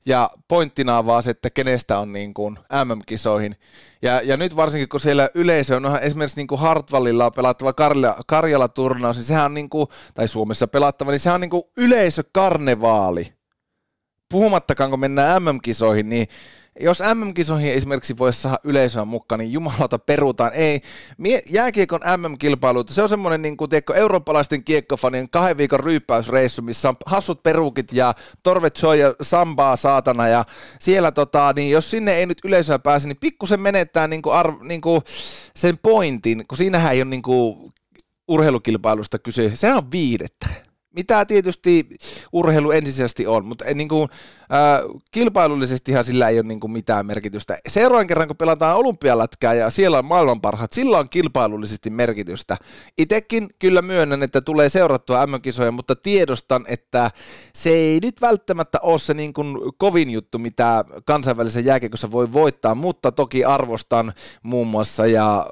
ja 0.07 0.31
pointtina 0.49 0.99
on 0.99 1.07
vaan 1.07 1.23
se, 1.23 1.31
että 1.31 1.51
kenestä 1.51 1.99
on 1.99 2.13
niin 2.13 2.35
kuin 2.35 2.59
MM-kisoihin. 2.85 3.57
Ja, 4.03 4.21
ja 4.25 4.37
nyt 4.37 4.57
varsinkin, 4.57 4.89
kun 4.89 5.01
siellä 5.01 5.29
yleisö 5.35 5.77
on 5.77 5.99
esimerkiksi 6.03 6.37
niin 6.37 6.47
kuin 6.47 6.61
Hartwallilla 6.61 7.31
pelattava 7.31 7.73
Karjala, 7.73 8.17
Karjala-turnaus, 8.27 9.17
niin 9.17 9.25
sehän 9.25 9.45
on 9.45 9.55
niin 9.55 9.71
kuin, 9.71 9.87
tai 10.15 10.29
Suomessa 10.29 10.69
pelattava, 10.69 11.11
niin 11.11 11.21
sehän 11.21 11.35
on 11.35 11.41
niin 11.41 11.51
kuin 11.51 11.63
yleisökarnevaali. 11.77 13.33
Puhumattakaan, 14.31 14.91
kun 14.91 15.01
mennään 15.01 15.43
MM-kisoihin, 15.43 16.09
niin 16.09 16.27
jos 16.81 17.03
MM-kisoihin 17.15 17.73
esimerkiksi 17.73 18.19
voisi 18.19 18.43
saada 18.43 18.59
yleisöä 18.65 19.05
mukaan, 19.05 19.39
niin 19.39 19.53
jumalauta 19.53 19.99
perutaan. 19.99 20.53
Ei, 20.53 20.81
jääkiekon 21.51 22.01
MM-kilpailu, 22.17 22.85
se 22.89 23.03
on 23.03 23.09
semmoinen 23.09 23.43
niin 23.43 23.57
kuin, 23.57 23.71
tiedätkö, 23.71 23.95
eurooppalaisten 23.95 24.65
kiekkofanien 24.65 25.27
kahden 25.31 25.57
viikon 25.57 25.81
ryyppäysreissu, 25.81 26.63
missä 26.63 26.89
on 26.89 26.97
hassut 27.07 27.43
perukit 27.43 27.93
ja 27.93 28.15
torvet 28.43 28.77
soi 28.77 29.01
ja 29.01 29.15
sambaa 29.21 29.77
saatana 29.77 30.29
ja 30.29 30.45
siellä 30.81 31.13
tota, 31.13 31.53
niin 31.57 31.71
jos 31.71 31.91
sinne 31.91 32.15
ei 32.15 32.27
nyt 32.27 32.39
yleisöä 32.45 32.79
pääse, 32.79 33.09
niin 33.09 33.21
pikkusen 33.21 33.61
menettää 33.61 34.09
niin 34.09 34.23
kuin 34.23 34.35
arv, 34.35 34.55
niin 34.63 34.81
kuin 34.81 35.01
sen 35.57 35.79
pointin, 35.79 36.47
kun 36.49 36.59
siinähän 36.59 36.93
ei 36.93 37.03
ole 37.03 37.11
niin 37.11 37.23
kuin 37.23 37.71
urheilukilpailusta 38.29 39.19
kyse, 39.19 39.51
sehän 39.55 39.77
on 39.77 39.91
viidettä 39.91 40.66
mitä 40.97 41.25
tietysti 41.25 41.89
urheilu 42.33 42.71
ensisijaisesti 42.71 43.27
on, 43.27 43.45
mutta 43.45 43.65
niin 43.75 43.89
kuin, 43.89 44.09
äh, 44.41 45.03
kilpailullisestihan 45.11 46.05
sillä 46.05 46.29
ei 46.29 46.39
ole 46.39 46.47
niin 46.47 46.61
kuin 46.61 46.71
mitään 46.71 47.07
merkitystä. 47.07 47.59
Seuraavan 47.69 48.07
kerran, 48.07 48.29
kun 48.29 48.37
pelataan 48.37 48.77
olympialätkää 48.77 49.55
ja 49.55 49.71
siellä 49.71 49.99
on 49.99 50.05
maailman 50.05 50.41
parhaat, 50.41 50.73
sillä 50.73 50.99
on 50.99 51.09
kilpailullisesti 51.09 51.91
merkitystä. 51.91 52.57
Itekin 52.99 53.49
kyllä 53.59 53.83
myönnän, 53.83 54.23
että 54.23 54.41
tulee 54.41 54.69
seurattua 54.69 55.27
MM-kisoja, 55.27 55.73
mutta 55.73 55.97
tiedostan, 55.97 56.65
että 56.69 57.11
se 57.55 57.71
ei 57.71 57.99
nyt 58.03 58.21
välttämättä 58.21 58.79
ole 58.83 58.99
se 58.99 59.15
niin 59.15 59.33
kuin 59.33 59.57
kovin 59.79 60.11
juttu, 60.11 60.39
mitä 60.39 60.85
kansainvälisessä 61.05 61.61
jääkiekossa 61.61 62.11
voi 62.11 62.33
voittaa, 62.33 62.75
mutta 62.75 63.13
toki 63.13 63.45
arvostan 63.45 64.13
muun 64.43 64.67
muassa 64.67 65.07
ja 65.07 65.47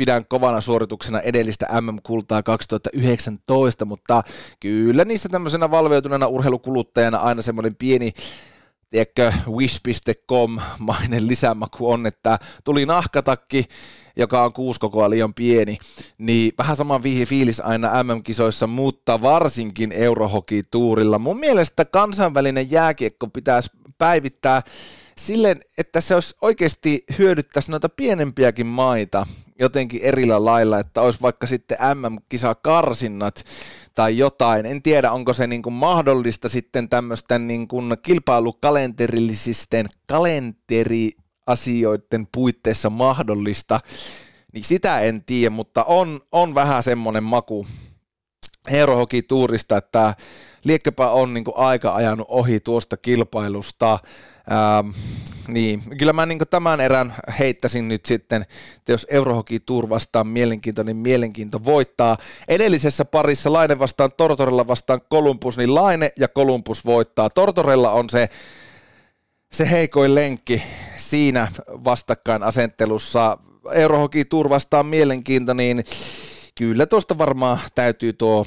pidän 0.00 0.26
kovana 0.26 0.60
suorituksena 0.60 1.20
edellistä 1.20 1.66
MM-kultaa 1.80 2.42
2019, 2.42 3.84
mutta 3.84 4.22
kyllä 4.60 5.04
niissä 5.04 5.28
tämmöisenä 5.28 5.70
valveutuneena 5.70 6.26
urheilukuluttajana 6.26 7.18
aina 7.18 7.42
semmoinen 7.42 7.76
pieni 7.76 8.12
tiedätkö, 8.90 9.32
wish.com-mainen 9.48 11.28
lisämaku 11.28 11.90
on, 11.90 12.06
että 12.06 12.38
tuli 12.64 12.86
nahkatakki, 12.86 13.64
joka 14.16 14.44
on 14.44 14.52
kuusi 14.52 14.80
kokoa 14.80 15.10
liian 15.10 15.34
pieni, 15.34 15.78
niin 16.18 16.52
vähän 16.58 16.76
sama 16.76 17.00
fiilis 17.26 17.60
aina 17.60 18.02
MM-kisoissa, 18.02 18.66
mutta 18.66 19.22
varsinkin 19.22 19.92
Eurohoki-tuurilla. 19.92 21.18
Mun 21.18 21.40
mielestä 21.40 21.84
kansainvälinen 21.84 22.70
jääkiekko 22.70 23.26
pitäisi 23.26 23.70
päivittää 23.98 24.62
silleen, 25.26 25.60
että 25.78 26.00
se 26.00 26.14
olisi 26.14 26.34
oikeasti 26.42 27.04
hyödyttäisi 27.18 27.70
noita 27.70 27.88
pienempiäkin 27.88 28.66
maita 28.66 29.26
jotenkin 29.58 30.00
erillä 30.02 30.44
lailla, 30.44 30.78
että 30.78 31.02
olisi 31.02 31.22
vaikka 31.22 31.46
sitten 31.46 31.78
MM-kisakarsinnat 31.94 33.44
tai 33.94 34.18
jotain. 34.18 34.66
En 34.66 34.82
tiedä, 34.82 35.12
onko 35.12 35.32
se 35.32 35.46
niin 35.46 35.62
kuin 35.62 35.72
mahdollista 35.72 36.48
sitten 36.48 36.88
tämmöisten 36.88 37.46
niin 37.46 37.68
kuin 37.68 37.96
kilpailukalenterillisisten 38.02 39.86
kalenteriasioiden 40.06 42.28
puitteissa 42.32 42.90
mahdollista, 42.90 43.80
niin 44.52 44.64
sitä 44.64 45.00
en 45.00 45.24
tiedä, 45.24 45.50
mutta 45.50 45.84
on, 45.84 46.20
on 46.32 46.54
vähän 46.54 46.82
semmoinen 46.82 47.24
maku 47.24 47.66
Eurohoki-tuurista, 48.68 49.76
että 49.76 50.14
liekkäpä 50.64 51.10
on 51.10 51.34
niin 51.34 51.44
aika 51.54 51.94
ajanut 51.94 52.26
ohi 52.30 52.60
tuosta 52.60 52.96
kilpailusta. 52.96 53.98
Ähm, 54.52 54.90
niin, 55.48 55.82
kyllä 55.98 56.12
mä 56.12 56.26
niin 56.26 56.38
tämän 56.50 56.80
erän 56.80 57.14
heittäisin 57.38 57.88
nyt 57.88 58.06
sitten, 58.06 58.46
että 58.76 58.92
jos 58.92 59.06
Eurohoki 59.10 59.60
Tour 59.60 59.88
vastaan 59.88 60.26
mielenkiinto, 60.26 60.82
niin 60.82 60.96
mielenkiinto 60.96 61.64
voittaa. 61.64 62.16
Edellisessä 62.48 63.04
parissa 63.04 63.52
Laine 63.52 63.78
vastaan 63.78 64.12
Tortorella 64.16 64.66
vastaan 64.66 65.00
Kolumbus, 65.08 65.56
niin 65.56 65.74
Laine 65.74 66.12
ja 66.16 66.28
Kolumbus 66.28 66.84
voittaa. 66.84 67.30
Tortorella 67.30 67.90
on 67.90 68.10
se, 68.10 68.28
se 69.52 69.70
heikoin 69.70 70.14
lenkki 70.14 70.62
siinä 70.96 71.52
vastakkainasentelussa. 71.68 73.38
Eurohoki 73.72 74.24
Tour 74.24 74.48
vastaan 74.48 74.86
mielenkiinto, 74.86 75.54
niin 75.54 75.84
kyllä 76.54 76.86
tuosta 76.86 77.18
varmaan 77.18 77.58
täytyy 77.74 78.12
tuo 78.12 78.46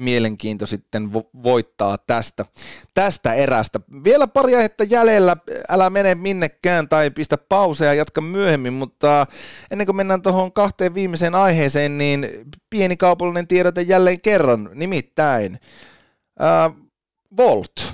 mielenkiinto 0.00 0.66
sitten 0.66 1.10
vo- 1.14 1.42
voittaa 1.42 1.98
tästä, 1.98 2.44
tästä 2.94 3.34
erästä. 3.34 3.80
Vielä 4.04 4.26
pari 4.26 4.56
aihetta 4.56 4.84
jäljellä, 4.84 5.36
älä 5.68 5.90
mene 5.90 6.14
minnekään 6.14 6.88
tai 6.88 7.10
pistä 7.10 7.38
pauseja, 7.38 7.94
jatka 7.94 8.20
myöhemmin, 8.20 8.72
mutta 8.72 9.26
ennen 9.70 9.86
kuin 9.86 9.96
mennään 9.96 10.22
tuohon 10.22 10.52
kahteen 10.52 10.94
viimeiseen 10.94 11.34
aiheeseen, 11.34 11.98
niin 11.98 12.28
pieni 12.70 12.96
kaupallinen 12.96 13.46
tiedote 13.46 13.82
jälleen 13.82 14.20
kerran, 14.20 14.70
nimittäin 14.74 15.58
äh, 16.42 16.72
Volt 17.36 17.92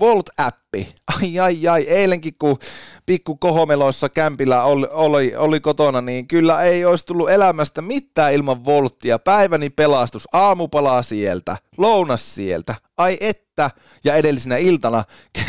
Volt-appi. 0.00 0.94
Ai 1.16 1.38
ai 1.38 1.68
ai, 1.68 1.82
eilenkin 1.88 2.32
kun 2.38 2.58
pikku 3.06 3.36
kohomeloissa 3.36 4.08
kämpillä 4.08 4.64
oli, 4.64 4.86
oli, 4.90 5.36
oli 5.36 5.60
kotona, 5.60 6.00
niin 6.00 6.28
kyllä 6.28 6.62
ei 6.62 6.84
olisi 6.84 7.06
tullut 7.06 7.30
elämästä 7.30 7.82
mitään 7.82 8.32
ilman 8.34 8.64
Volttia. 8.64 9.18
Päiväni 9.18 9.70
pelastus, 9.70 10.28
aamupalaa 10.32 11.02
sieltä, 11.02 11.56
lounas 11.78 12.34
sieltä, 12.34 12.74
ai 12.96 13.18
että, 13.20 13.70
ja 14.04 14.14
edellisenä 14.14 14.56
iltana 14.56 15.04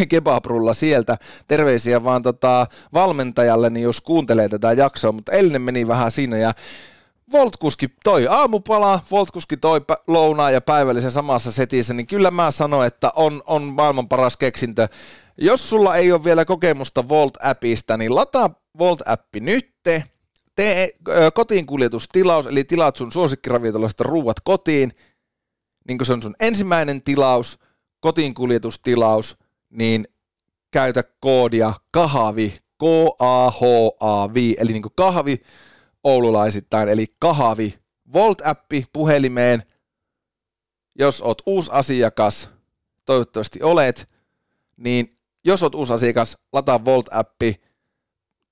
kebabrulla 0.10 0.74
sieltä. 0.74 1.18
Terveisiä 1.48 2.04
vaan 2.04 2.22
tota, 2.22 2.68
valmentajalle, 2.94 3.70
niin 3.70 3.84
jos 3.84 4.02
kuuntelee 4.02 4.50
tätä 4.50 4.74
jaksoa, 4.74 5.12
mutta 5.12 5.32
eilinen 5.32 5.62
meni 5.62 5.88
vähän 5.88 6.12
siinä 6.12 6.38
ja 6.38 6.54
Voltkuski 7.32 7.88
toi 8.04 8.28
aamupala, 8.28 9.00
Voltkuski 9.12 9.58
toi 9.58 9.82
lounaa 10.08 10.52
ja 10.52 10.62
päivällisen 10.62 11.12
samassa 11.12 11.52
setissä, 11.52 11.94
niin 11.94 12.08
kyllä 12.08 12.32
mä 12.32 12.52
sanon, 12.52 12.86
että 12.86 13.12
on, 13.16 13.44
on 13.48 13.64
maailman 13.64 14.10
paras 14.10 14.38
keksintö. 14.38 14.88
Jos 15.38 15.70
sulla 15.70 15.96
ei 15.96 16.12
ole 16.12 16.24
vielä 16.24 16.46
kokemusta 16.46 17.02
Volt-appista, 17.02 17.98
niin 17.98 18.16
lataa 18.16 18.50
Volt-appi 18.78 19.40
nytte, 19.40 20.04
tee 20.56 20.90
kotiin 21.34 21.66
kuljetustilaus, 21.66 22.48
eli 22.48 22.64
tilaat 22.64 22.96
sun 22.96 23.12
suosikkiravintolasta 23.12 24.04
ruuat 24.04 24.40
kotiin, 24.40 24.92
niin 25.88 25.98
kun 25.98 26.06
se 26.06 26.14
on 26.14 26.24
sun 26.24 26.36
ensimmäinen 26.40 27.02
tilaus, 27.02 27.60
kotiin 28.00 28.34
kuljetustilaus, 28.34 29.38
niin 29.70 30.08
käytä 30.72 31.04
koodia 31.20 31.74
KAHAVI, 31.92 32.54
K-A-H-A-V, 32.80 34.36
eli 34.58 34.72
niin 34.72 34.82
kuin 34.82 34.94
kahvi, 34.96 35.42
oululaisittain, 36.06 36.90
eli 36.90 37.08
Kahavi, 37.20 37.80
Volt-appi 38.14 38.86
puhelimeen, 38.94 39.64
jos 41.00 41.22
oot 41.22 41.42
uusi 41.46 41.72
asiakas, 41.74 42.50
toivottavasti 43.06 43.64
olet, 43.64 44.10
niin 44.78 45.10
jos 45.44 45.64
oot 45.64 45.76
uusi 45.76 45.94
asiakas, 45.94 46.38
lataa 46.54 46.86
Volt-appi, 46.86 47.56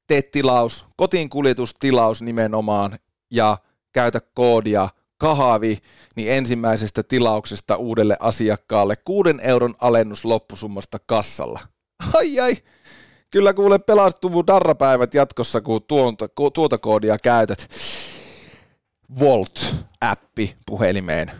tee 0.08 0.22
tilaus, 0.22 0.86
kotiin 0.96 1.30
kuljetustilaus 1.30 2.22
nimenomaan, 2.22 3.00
ja 3.32 3.58
käytä 3.92 4.22
koodia 4.34 4.90
kahavi, 5.18 5.78
niin 6.16 6.32
ensimmäisestä 6.32 7.04
tilauksesta 7.04 7.76
uudelle 7.76 8.18
asiakkaalle 8.20 8.96
6 8.96 9.30
euron 9.42 9.76
alennus 9.82 10.26
loppusummasta 10.26 10.98
kassalla. 11.06 11.60
Ai 12.14 12.40
ai, 12.40 12.56
Kyllä 13.34 13.54
kuule 13.54 13.80
pelastuu 13.80 14.48
darrapäivät 14.48 15.14
jatkossa, 15.14 15.62
kun 15.62 15.84
tuota, 15.88 16.28
tuota 16.54 16.78
koodia 16.78 17.18
käytät. 17.24 17.68
Volt-appi 19.20 20.56
puhelimeen. 20.66 21.32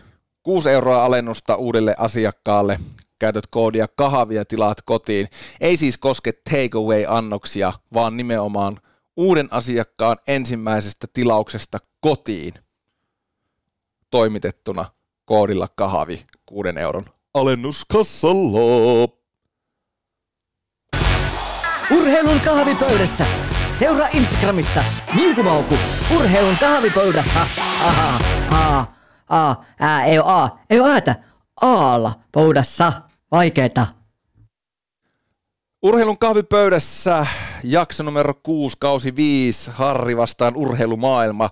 6 0.42 0.70
euroa 0.70 1.04
alennusta 1.04 1.56
uudelle 1.56 1.94
asiakkaalle. 1.98 2.80
Käytät 3.18 3.46
koodia 3.46 3.88
kahvia 3.88 4.44
tilaat 4.44 4.82
kotiin. 4.84 5.28
Ei 5.60 5.76
siis 5.76 5.98
koske 5.98 6.32
takeaway-annoksia, 6.32 7.72
vaan 7.92 8.16
nimenomaan 8.16 8.76
uuden 9.16 9.48
asiakkaan 9.50 10.16
ensimmäisestä 10.28 11.06
tilauksesta 11.12 11.78
kotiin 12.00 12.54
toimitettuna 14.10 14.84
koodilla 15.24 15.66
kahvi 15.76 16.24
6 16.46 16.68
euron 16.80 17.04
alennuskassalla. 17.34 19.23
Urheilun 21.90 22.40
kahvipöydässä. 22.40 23.26
Seuraa 23.78 24.08
Instagramissa 24.12 24.84
Niukumauku. 25.14 25.74
Urheilun 26.16 26.56
kahvipöydässä. 26.60 27.40
Aha, 27.84 28.20
a, 28.50 28.84
a, 29.28 29.54
ää, 29.80 30.04
ei 30.04 30.18
oo 30.18 30.26
a, 30.28 30.58
ei 30.70 30.80
oo 30.80 30.86
äätä. 30.86 31.14
Aalla 31.60 32.12
pöydässä. 32.32 32.92
Vaikeeta. 33.32 33.86
Urheilun 35.82 36.18
kahvipöydässä 36.18 37.26
jakso 37.64 38.02
numero 38.02 38.34
6, 38.42 38.76
kausi 38.80 39.16
5, 39.16 39.70
Harri 39.74 40.16
vastaan 40.16 40.56
urheilumaailma. 40.56 41.50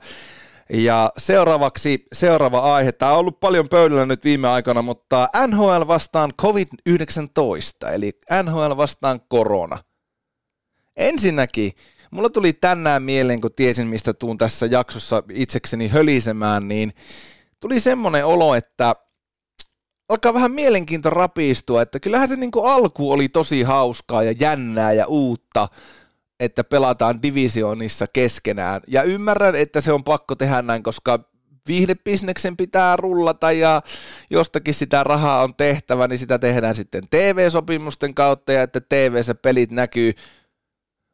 Ja 0.71 1.11
seuraavaksi 1.19 2.05
seuraava 2.13 2.75
aihe. 2.75 2.93
Tämä 2.93 3.13
on 3.13 3.19
ollut 3.19 3.41
paljon 3.41 3.69
pöydällä 3.69 4.07
nyt 4.07 4.25
viime 4.25 4.49
aikoina, 4.49 4.83
mutta 4.83 5.29
NHL 5.47 5.87
vastaan 5.87 6.33
COVID-19, 6.43 7.89
eli 7.93 8.13
NHL 8.43 8.77
vastaan 8.77 9.21
korona. 9.29 9.79
Ensinnäkin, 10.97 11.73
mulla 12.11 12.31
tuli 12.31 12.53
tänään 12.53 13.03
mieleen, 13.03 13.41
kun 13.41 13.55
tiesin, 13.57 13.87
mistä 13.87 14.15
tuun 14.15 14.39
tässä 14.39 14.67
jaksossa 14.67 15.23
itsekseni 15.31 15.89
hölisemään, 15.89 16.69
niin 16.69 16.93
tuli 17.61 17.81
semmoinen 17.81 18.27
olo, 18.27 18.55
että 18.55 18.95
alkaa 20.09 20.35
vähän 20.35 20.53
mielenkiinto 20.53 21.11
rapistua, 21.11 21.83
että 21.83 22.01
kyllähän 22.01 22.29
se 22.29 22.37
niin 22.37 22.51
alku 22.65 23.13
oli 23.13 23.29
tosi 23.29 23.63
hauskaa 23.63 24.23
ja 24.23 24.33
jännää 24.41 24.93
ja 24.93 25.07
uutta, 25.07 25.69
että 26.41 26.65
pelataan 26.65 27.23
divisioonissa 27.23 28.07
keskenään. 28.13 28.81
Ja 28.89 29.03
ymmärrän, 29.03 29.55
että 29.55 29.81
se 29.81 29.93
on 29.93 30.05
pakko 30.05 30.35
tehdä 30.35 30.63
näin, 30.63 30.83
koska 30.83 31.33
viihdebisneksen 31.69 32.57
pitää 32.57 32.97
rullata 32.97 33.53
ja 33.53 33.83
jostakin 34.31 34.75
sitä 34.75 35.05
rahaa 35.05 35.43
on 35.43 35.55
tehtävä, 35.55 36.09
niin 36.09 36.19
sitä 36.19 36.39
tehdään 36.39 36.75
sitten 36.75 37.03
TV-sopimusten 37.11 38.15
kautta 38.15 38.53
ja 38.53 38.63
että 38.63 38.81
TV-ssä 38.81 39.35
pelit 39.35 39.73
näkyy. 39.73 40.13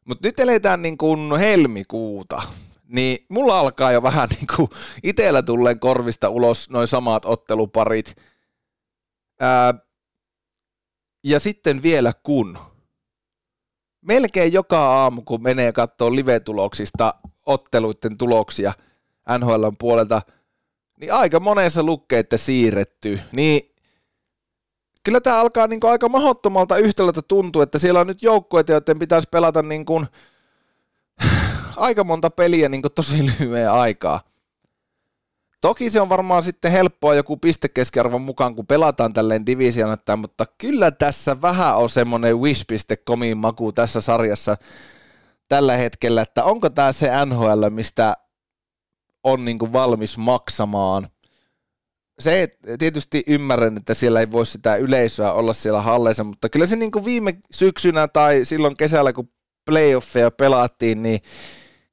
Mutta 0.09 0.27
nyt 0.27 0.39
eletään 0.39 0.81
niin 0.81 0.97
kuin 0.97 1.39
helmikuuta, 1.39 2.41
niin 2.87 3.25
mulla 3.29 3.59
alkaa 3.59 3.91
jo 3.91 4.03
vähän 4.03 4.29
niin 4.35 4.47
kuin 4.55 4.69
itsellä 5.03 5.41
tulleen 5.41 5.79
korvista 5.79 6.29
ulos 6.29 6.69
noin 6.69 6.87
samat 6.87 7.25
otteluparit. 7.25 8.15
Ää, 9.39 9.73
ja 11.23 11.39
sitten 11.39 11.83
vielä 11.83 12.13
kun 12.23 12.57
melkein 14.01 14.53
joka 14.53 14.79
aamu, 14.79 15.21
kun 15.21 15.43
menee 15.43 15.71
katsoa 15.71 16.15
live-tuloksista 16.15 17.13
otteluiden 17.45 18.17
tuloksia 18.17 18.73
NHLn 19.39 19.77
puolelta, 19.79 20.21
niin 20.99 21.13
aika 21.13 21.39
monessa 21.39 21.83
lukee, 21.83 22.19
että 22.19 22.37
siirretty. 22.37 23.19
Niin 23.31 23.75
kyllä 25.03 25.21
tämä 25.21 25.39
alkaa 25.39 25.67
niin 25.67 25.79
kuin 25.79 25.91
aika 25.91 26.09
mahdottomalta 26.09 26.77
yhtälöltä 26.77 27.21
tuntua, 27.21 27.63
että 27.63 27.79
siellä 27.79 27.99
on 27.99 28.07
nyt 28.07 28.23
joukkueita, 28.23 28.71
joiden 28.71 28.99
pitäisi 28.99 29.27
pelata 29.31 29.61
niin 29.61 29.85
kuin 29.85 30.07
aika 31.75 32.03
monta 32.03 32.29
peliä 32.29 32.69
niin 32.69 32.81
kuin 32.81 32.93
tosi 32.93 33.25
lyhyen 33.39 33.71
aikaa. 33.71 34.21
Toki 35.61 35.89
se 35.89 36.01
on 36.01 36.09
varmaan 36.09 36.43
sitten 36.43 36.71
helppoa 36.71 37.15
joku 37.15 37.37
pistekeskiarvon 37.37 38.21
mukaan, 38.21 38.55
kun 38.55 38.67
pelataan 38.67 39.13
tälleen 39.13 39.45
divisioonattain, 39.45 40.19
mutta 40.19 40.45
kyllä 40.57 40.91
tässä 40.91 41.41
vähän 41.41 41.77
on 41.77 41.89
semmoinen 41.89 42.39
wish.comin 42.39 43.37
maku 43.37 43.71
tässä 43.71 44.01
sarjassa 44.01 44.55
tällä 45.49 45.77
hetkellä, 45.77 46.21
että 46.21 46.43
onko 46.43 46.69
tämä 46.69 46.91
se 46.91 47.09
NHL, 47.25 47.69
mistä 47.69 48.13
on 49.23 49.45
niin 49.45 49.59
kuin 49.59 49.73
valmis 49.73 50.17
maksamaan. 50.17 51.09
Se 52.19 52.47
tietysti 52.79 53.23
ymmärrän, 53.27 53.77
että 53.77 53.93
siellä 53.93 54.19
ei 54.19 54.31
voi 54.31 54.45
sitä 54.45 54.75
yleisöä 54.75 55.31
olla 55.31 55.53
siellä 55.53 55.81
halleissa, 55.81 56.23
mutta 56.23 56.49
kyllä 56.49 56.65
se 56.65 56.75
niin 56.75 56.91
kuin 56.91 57.05
viime 57.05 57.33
syksynä 57.51 58.07
tai 58.07 58.45
silloin 58.45 58.77
kesällä, 58.77 59.13
kun 59.13 59.29
playoffeja 59.65 60.31
pelattiin, 60.31 61.03
niin 61.03 61.19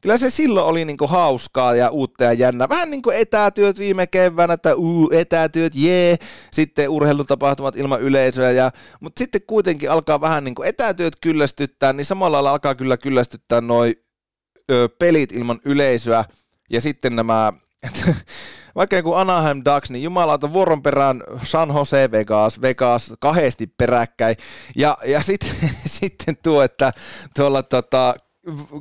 kyllä 0.00 0.16
se 0.16 0.30
silloin 0.30 0.66
oli 0.66 0.84
niinku 0.84 1.06
hauskaa 1.06 1.74
ja 1.74 1.90
uutta 1.90 2.24
ja 2.24 2.32
jännä. 2.32 2.68
Vähän 2.68 2.90
niin 2.90 3.02
kuin 3.02 3.16
etätyöt 3.16 3.78
viime 3.78 4.06
keväänä, 4.06 4.54
että 4.54 4.74
uu, 4.74 5.10
etätyöt, 5.12 5.72
jee, 5.74 6.16
sitten 6.52 6.88
urheilutapahtumat 6.88 7.76
ilman 7.76 8.00
yleisöä, 8.00 8.50
ja, 8.50 8.70
mutta 9.00 9.18
sitten 9.18 9.40
kuitenkin 9.46 9.90
alkaa 9.90 10.20
vähän 10.20 10.44
niin 10.44 10.54
kuin 10.54 10.68
etätyöt 10.68 11.16
kyllästyttää, 11.20 11.92
niin 11.92 12.04
samalla 12.04 12.36
lailla 12.36 12.50
alkaa 12.50 12.74
kyllä 12.74 12.96
kyllästyttää 12.96 13.60
noi 13.60 13.96
ö, 14.70 14.88
pelit 14.98 15.32
ilman 15.32 15.60
yleisöä, 15.64 16.24
ja 16.70 16.80
sitten 16.80 17.16
nämä 17.16 17.52
vaikka 18.76 18.96
joku 18.96 19.12
Anaheim 19.12 19.62
Ducks, 19.64 19.90
niin 19.90 20.02
jumalauta 20.02 20.52
vuoron 20.52 20.82
perään 20.82 21.22
San 21.42 21.68
Jose 21.68 22.10
Vegas, 22.10 22.60
Vegas 22.60 23.12
kahdesti 23.20 23.66
peräkkäin. 23.66 24.36
Ja, 24.76 24.98
ja 25.04 25.22
sitten, 25.22 25.50
sitten 26.00 26.36
tuo, 26.42 26.62
että 26.62 26.92
tuolla 27.36 27.62
tota, 27.62 28.14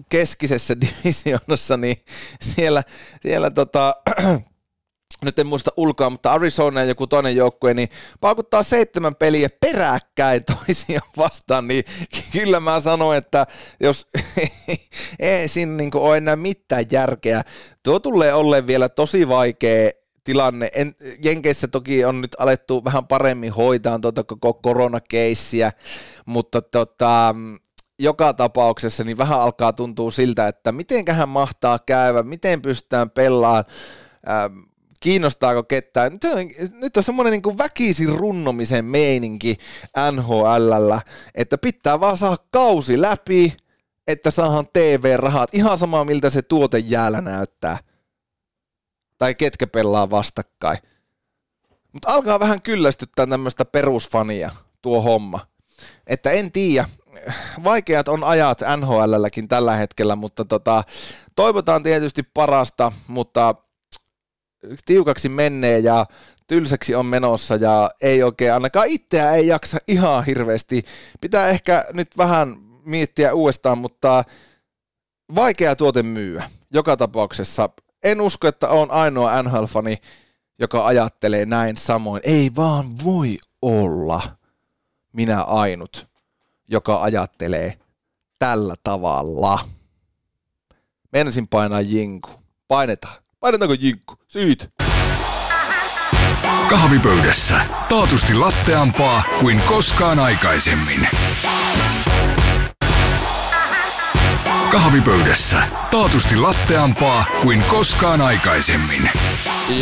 keskisessä 0.10 0.76
divisioonassa, 0.82 1.78
niin 1.78 1.98
siellä, 2.42 2.84
siellä 3.22 3.52
tota, 3.52 3.96
nyt 5.22 5.40
en 5.40 5.48
muista 5.48 5.72
ulkoa, 5.78 6.10
mutta 6.10 6.32
Arizona 6.32 6.80
ja 6.80 6.86
joku 6.86 7.08
toinen 7.08 7.36
joukkue, 7.36 7.74
niin 7.74 7.90
paukuttaa 8.22 8.64
seitsemän 8.64 9.16
peliä 9.16 9.50
peräkkäin 9.60 10.46
toisiaan 10.56 11.12
vastaan, 11.18 11.68
niin 11.68 11.84
kyllä 12.32 12.60
mä 12.60 12.80
sanon, 12.80 13.16
että 13.16 13.48
jos 13.80 14.08
ei 15.20 15.48
siinä 15.48 15.72
niin 15.72 15.92
ole 15.94 16.18
enää 16.18 16.36
mitään 16.36 16.86
järkeä, 16.92 17.44
tuo 17.84 18.00
tulee 18.00 18.34
olleen 18.34 18.68
vielä 18.68 18.90
tosi 18.90 19.28
vaikea 19.28 19.92
tilanne. 20.24 20.70
En, 20.76 20.96
Jenkeissä 21.24 21.68
toki 21.68 22.06
on 22.06 22.22
nyt 22.22 22.36
alettu 22.40 22.84
vähän 22.84 23.08
paremmin 23.08 23.54
hoitaa 23.54 24.00
tuota 24.00 24.24
koko 24.24 24.54
koronakeissiä, 24.54 25.72
mutta 26.26 26.62
tota, 26.62 27.36
joka 28.00 28.34
tapauksessa 28.34 29.04
niin 29.04 29.18
vähän 29.18 29.40
alkaa 29.40 29.74
tuntua 29.74 30.12
siltä, 30.12 30.48
että 30.48 30.72
mitenköhän 30.72 31.30
mahtaa 31.30 31.80
käydä, 31.80 32.24
miten 32.24 32.62
pystytään 32.62 33.10
pelaamaan, 33.10 33.64
kiinnostaako 35.00 35.64
ketään. 35.64 36.12
Nyt 36.82 36.98
on, 36.98 37.04
semmoinen 37.04 37.32
niin 37.32 37.58
väkisin 37.58 38.10
runnomisen 38.10 38.86
meininki 38.86 39.58
NHLllä, 40.12 41.02
että 41.36 41.58
pitää 41.58 42.00
vaan 42.00 42.18
saada 42.18 42.38
kausi 42.52 43.02
läpi, 43.02 43.54
että 44.08 44.32
saadaan 44.32 44.68
TV-rahat, 44.74 45.56
ihan 45.56 45.78
sama 45.78 46.06
miltä 46.06 46.30
se 46.30 46.42
tuote 46.42 46.78
jäällä 46.78 47.22
näyttää. 47.22 47.78
Tai 49.18 49.36
ketkä 49.36 49.68
pelaa 49.68 50.10
vastakkain. 50.10 50.78
Mutta 51.94 52.14
alkaa 52.14 52.40
vähän 52.40 52.62
kyllästyttää 52.62 53.28
tämmöistä 53.28 53.66
perusfania 53.66 54.52
tuo 54.82 55.02
homma. 55.02 55.40
Että 56.08 56.32
en 56.32 56.52
tiedä, 56.52 56.90
vaikeat 57.64 58.08
on 58.08 58.24
ajat 58.24 58.62
NHLlläkin 58.78 59.48
tällä 59.48 59.76
hetkellä, 59.76 60.16
mutta 60.16 60.46
tota, 60.46 60.84
toivotaan 61.36 61.84
tietysti 61.84 62.24
parasta, 62.24 62.92
mutta 63.08 63.56
tiukaksi 64.86 65.30
menee 65.30 65.80
ja 65.80 66.06
tylsäksi 66.48 66.96
on 66.96 67.06
menossa 67.06 67.56
ja 67.56 67.92
ei 68.02 68.24
oikein 68.24 68.54
ainakaan 68.54 68.88
itseä 68.88 69.32
ei 69.32 69.48
jaksa 69.48 69.78
ihan 69.88 70.26
hirveästi. 70.26 70.86
Pitää 71.22 71.48
ehkä 71.48 71.86
nyt 71.94 72.18
vähän 72.18 72.58
miettiä 72.86 73.34
uudestaan, 73.34 73.78
mutta 73.78 74.24
vaikea 75.36 75.76
tuote 75.76 76.04
myyä 76.04 76.50
joka 76.74 76.98
tapauksessa. 76.98 77.70
En 78.04 78.22
usko, 78.22 78.48
että 78.48 78.70
on 78.70 78.92
ainoa 78.92 79.42
NHL-fani, 79.42 79.98
joka 80.60 80.86
ajattelee 80.86 81.46
näin 81.46 81.78
samoin. 81.78 82.22
Ei 82.26 82.52
vaan 82.56 83.04
voi 83.04 83.38
olla 83.62 84.22
minä 85.14 85.42
ainut 85.42 86.08
joka 86.68 87.02
ajattelee 87.02 87.74
tällä 88.40 88.76
tavalla. 88.84 89.60
Mensin 91.12 91.48
painaa 91.48 91.82
jinku. 91.82 92.30
Painetaan. 92.68 93.25
Painetaanko 93.46 93.76
jinku? 93.80 94.14
Siitä. 94.28 94.66
Kahvipöydässä. 96.70 97.56
Taatusti 97.90 98.34
latteampaa 98.34 99.24
kuin 99.40 99.62
koskaan 99.68 100.20
aikaisemmin. 100.20 101.08
Kahvipöydässä. 104.72 105.62
Taatusti 105.92 106.36
latteampaa 106.36 107.26
kuin 107.42 107.64
koskaan 107.70 108.22
aikaisemmin. 108.22 109.10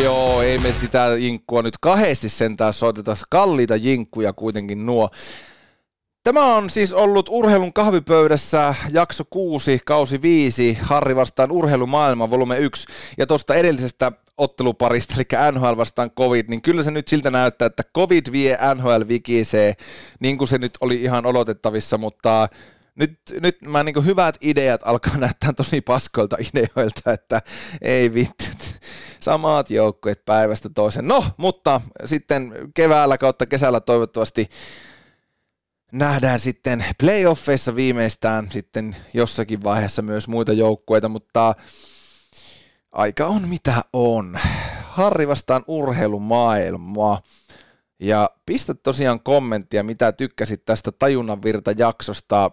Joo, 0.01 0.41
ei 0.41 0.57
me 0.57 0.73
sitä 0.73 1.15
jinkkua 1.19 1.61
nyt 1.61 1.77
kahdesti 1.81 2.29
sentään 2.29 2.73
soiteta. 2.73 3.17
Kalliita 3.29 3.75
jinkkuja 3.75 4.33
kuitenkin 4.33 4.85
nuo. 4.85 5.09
Tämä 6.23 6.55
on 6.55 6.69
siis 6.69 6.93
ollut 6.93 7.29
Urheilun 7.29 7.73
kahvipöydässä 7.73 8.75
jakso 8.91 9.23
6, 9.29 9.79
kausi 9.85 10.21
5, 10.21 10.77
Harri 10.81 11.15
vastaan 11.15 11.51
urheilumaailma, 11.51 12.29
volume 12.29 12.57
1. 12.57 12.87
Ja 13.17 13.27
tuosta 13.27 13.55
edellisestä 13.55 14.11
otteluparista, 14.37 15.15
eli 15.17 15.51
NHL 15.51 15.77
vastaan 15.77 16.11
COVID, 16.11 16.45
niin 16.49 16.61
kyllä 16.61 16.83
se 16.83 16.91
nyt 16.91 17.07
siltä 17.07 17.31
näyttää, 17.31 17.65
että 17.65 17.83
COVID 17.95 18.25
vie 18.31 18.57
NHL 18.75 19.07
vikisee, 19.07 19.73
niin 20.19 20.37
kuin 20.37 20.47
se 20.47 20.57
nyt 20.57 20.71
oli 20.81 21.01
ihan 21.01 21.25
odotettavissa, 21.25 21.97
mutta 21.97 22.47
nyt, 22.95 23.19
nyt 23.41 23.57
mä 23.67 23.83
niin 23.83 24.05
hyvät 24.05 24.37
ideat 24.41 24.81
alkaa 24.85 25.17
näyttää 25.17 25.53
tosi 25.53 25.81
paskoilta 25.81 26.37
ideoilta, 26.53 27.11
että 27.13 27.41
ei 27.81 28.13
vittu, 28.13 28.45
samat 29.19 29.69
joukkueet 29.69 30.25
päivästä 30.25 30.69
toisen. 30.69 31.07
No, 31.07 31.25
mutta 31.37 31.81
sitten 32.05 32.53
keväällä 32.73 33.17
kautta 33.17 33.45
kesällä 33.45 33.79
toivottavasti 33.79 34.49
nähdään 35.93 36.39
sitten 36.39 36.85
playoffeissa 36.99 37.75
viimeistään 37.75 38.51
sitten 38.51 38.95
jossakin 39.13 39.63
vaiheessa 39.63 40.01
myös 40.01 40.27
muita 40.27 40.53
joukkueita, 40.53 41.09
mutta 41.09 41.55
aika 42.91 43.25
on 43.25 43.47
mitä 43.47 43.81
on. 43.93 44.39
Harri 44.83 45.27
vastaan 45.27 45.63
urheilumaailmaa. 45.67 47.21
Ja 47.99 48.29
pistä 48.45 48.73
tosiaan 48.73 49.19
kommenttia, 49.19 49.83
mitä 49.83 50.11
tykkäsit 50.11 50.65
tästä 50.65 50.91
Tajunnan 50.91 51.43
virta 51.43 51.71
jaksosta. 51.77 52.51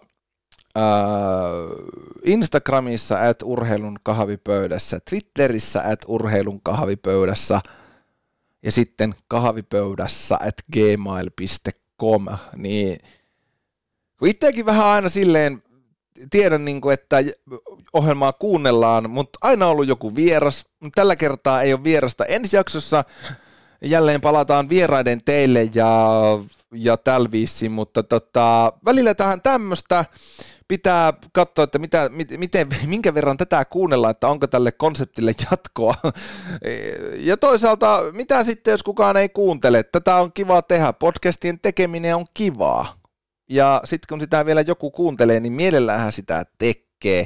Instagramissa 2.25 3.27
at 3.27 3.41
urheilun 3.43 3.97
kahvipöydässä, 4.03 4.99
Twitterissä 5.09 5.81
at 5.85 5.99
urheilun 6.07 6.61
kahvipöydässä 6.63 7.61
ja 8.63 8.71
sitten 8.71 9.13
kahvipöydässä 9.27 10.35
at 10.35 10.55
gmail.com, 10.73 12.25
niin 12.55 12.97
kun 14.21 14.29
itsekin 14.29 14.65
vähän 14.65 14.87
aina 14.87 15.09
silleen 15.09 15.63
tiedän, 16.29 16.65
niin 16.65 16.81
kuin, 16.81 16.93
että 16.93 17.17
ohjelmaa 17.93 18.33
kuunnellaan, 18.33 19.09
mutta 19.09 19.39
aina 19.41 19.67
ollut 19.67 19.87
joku 19.87 20.15
vieras. 20.15 20.65
Tällä 20.95 21.15
kertaa 21.15 21.61
ei 21.61 21.73
ole 21.73 21.83
vierasta. 21.83 22.25
Ensi 22.25 22.55
jaksossa 22.55 23.03
jälleen 23.81 24.21
palataan 24.21 24.69
vieraiden 24.69 25.21
teille 25.23 25.69
ja, 25.73 26.11
ja 26.73 26.97
tällä 26.97 27.29
mutta 27.69 28.03
tota, 28.03 28.73
välillä 28.85 29.15
tähän 29.15 29.41
tämmöistä 29.41 30.05
pitää 30.67 31.13
katsoa, 31.33 31.63
että 31.63 31.79
mitä, 31.79 32.09
miten, 32.37 32.67
minkä 32.85 33.13
verran 33.13 33.37
tätä 33.37 33.65
kuunnellaan, 33.65 34.11
että 34.11 34.27
onko 34.27 34.47
tälle 34.47 34.71
konseptille 34.71 35.33
jatkoa. 35.51 35.95
Ja 37.15 37.37
toisaalta, 37.37 38.03
mitä 38.11 38.43
sitten, 38.43 38.71
jos 38.71 38.83
kukaan 38.83 39.17
ei 39.17 39.29
kuuntele? 39.29 39.83
Tätä 39.83 40.15
on 40.15 40.31
kiva 40.33 40.61
tehdä. 40.61 40.93
Podcastien 40.93 41.59
tekeminen 41.59 42.15
on 42.15 42.25
kivaa. 42.33 43.00
Ja 43.51 43.81
sitten 43.83 44.05
kun 44.09 44.21
sitä 44.21 44.45
vielä 44.45 44.61
joku 44.61 44.91
kuuntelee, 44.91 45.39
niin 45.39 45.53
mielellähän 45.53 46.11
sitä 46.11 46.43
tekee. 46.57 47.25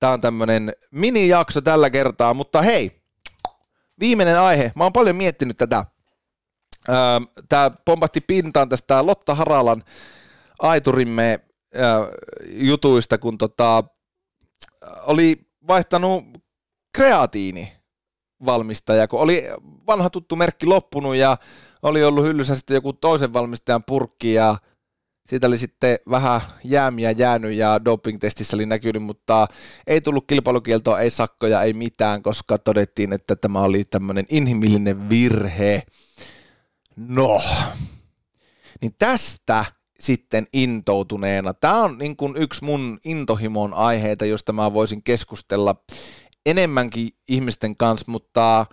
Tämä 0.00 0.12
on 0.12 0.20
tämmöinen 0.20 0.72
mini-jakso 0.90 1.60
tällä 1.60 1.90
kertaa, 1.90 2.34
mutta 2.34 2.62
hei, 2.62 3.02
viimeinen 4.00 4.40
aihe. 4.40 4.72
Mä 4.76 4.84
oon 4.84 4.92
paljon 4.92 5.16
miettinyt 5.16 5.56
tätä. 5.56 5.84
Tämä 7.48 7.70
pompahti 7.84 8.20
pintaan 8.20 8.68
tästä 8.68 9.06
Lotta 9.06 9.34
Haralan 9.34 9.84
aiturimme 10.58 11.40
jutuista, 12.44 13.18
kun 13.18 13.38
tota, 13.38 13.84
oli 15.06 15.50
vaihtanut 15.66 16.24
kreatiini 16.94 17.72
valmistaja, 18.44 19.08
kun 19.08 19.20
oli 19.20 19.44
vanha 19.86 20.10
tuttu 20.10 20.36
merkki 20.36 20.66
loppunut 20.66 21.16
ja 21.16 21.36
oli 21.82 22.04
ollut 22.04 22.24
hyllyssä 22.24 22.54
sitten 22.54 22.74
joku 22.74 22.92
toisen 22.92 23.32
valmistajan 23.32 23.84
purkki 23.84 24.34
ja 24.34 24.56
siitä 25.28 25.46
oli 25.46 25.58
sitten 25.58 25.98
vähän 26.10 26.40
jäämiä 26.64 27.10
jäänyt 27.10 27.52
ja 27.52 27.84
doping-testissä 27.84 28.56
oli 28.56 28.66
näkynyt, 28.66 29.02
mutta 29.02 29.46
ei 29.86 30.00
tullut 30.00 30.24
kilpailukieltoa, 30.26 31.00
ei 31.00 31.10
sakkoja, 31.10 31.62
ei 31.62 31.72
mitään, 31.72 32.22
koska 32.22 32.58
todettiin, 32.58 33.12
että 33.12 33.36
tämä 33.36 33.60
oli 33.60 33.84
tämmöinen 33.84 34.26
inhimillinen 34.28 35.08
virhe. 35.08 35.82
No, 36.96 37.40
niin 38.80 38.94
tästä 38.98 39.64
sitten 40.00 40.46
intoutuneena. 40.52 41.54
Tämä 41.54 41.82
on 41.82 41.98
niin 41.98 42.16
kuin 42.16 42.36
yksi 42.36 42.64
mun 42.64 42.98
intohimon 43.04 43.74
aiheita, 43.74 44.24
josta 44.24 44.52
mä 44.52 44.72
voisin 44.72 45.02
keskustella 45.02 45.74
enemmänkin 46.46 47.08
ihmisten 47.28 47.76
kanssa, 47.76 48.10
mutta 48.10 48.66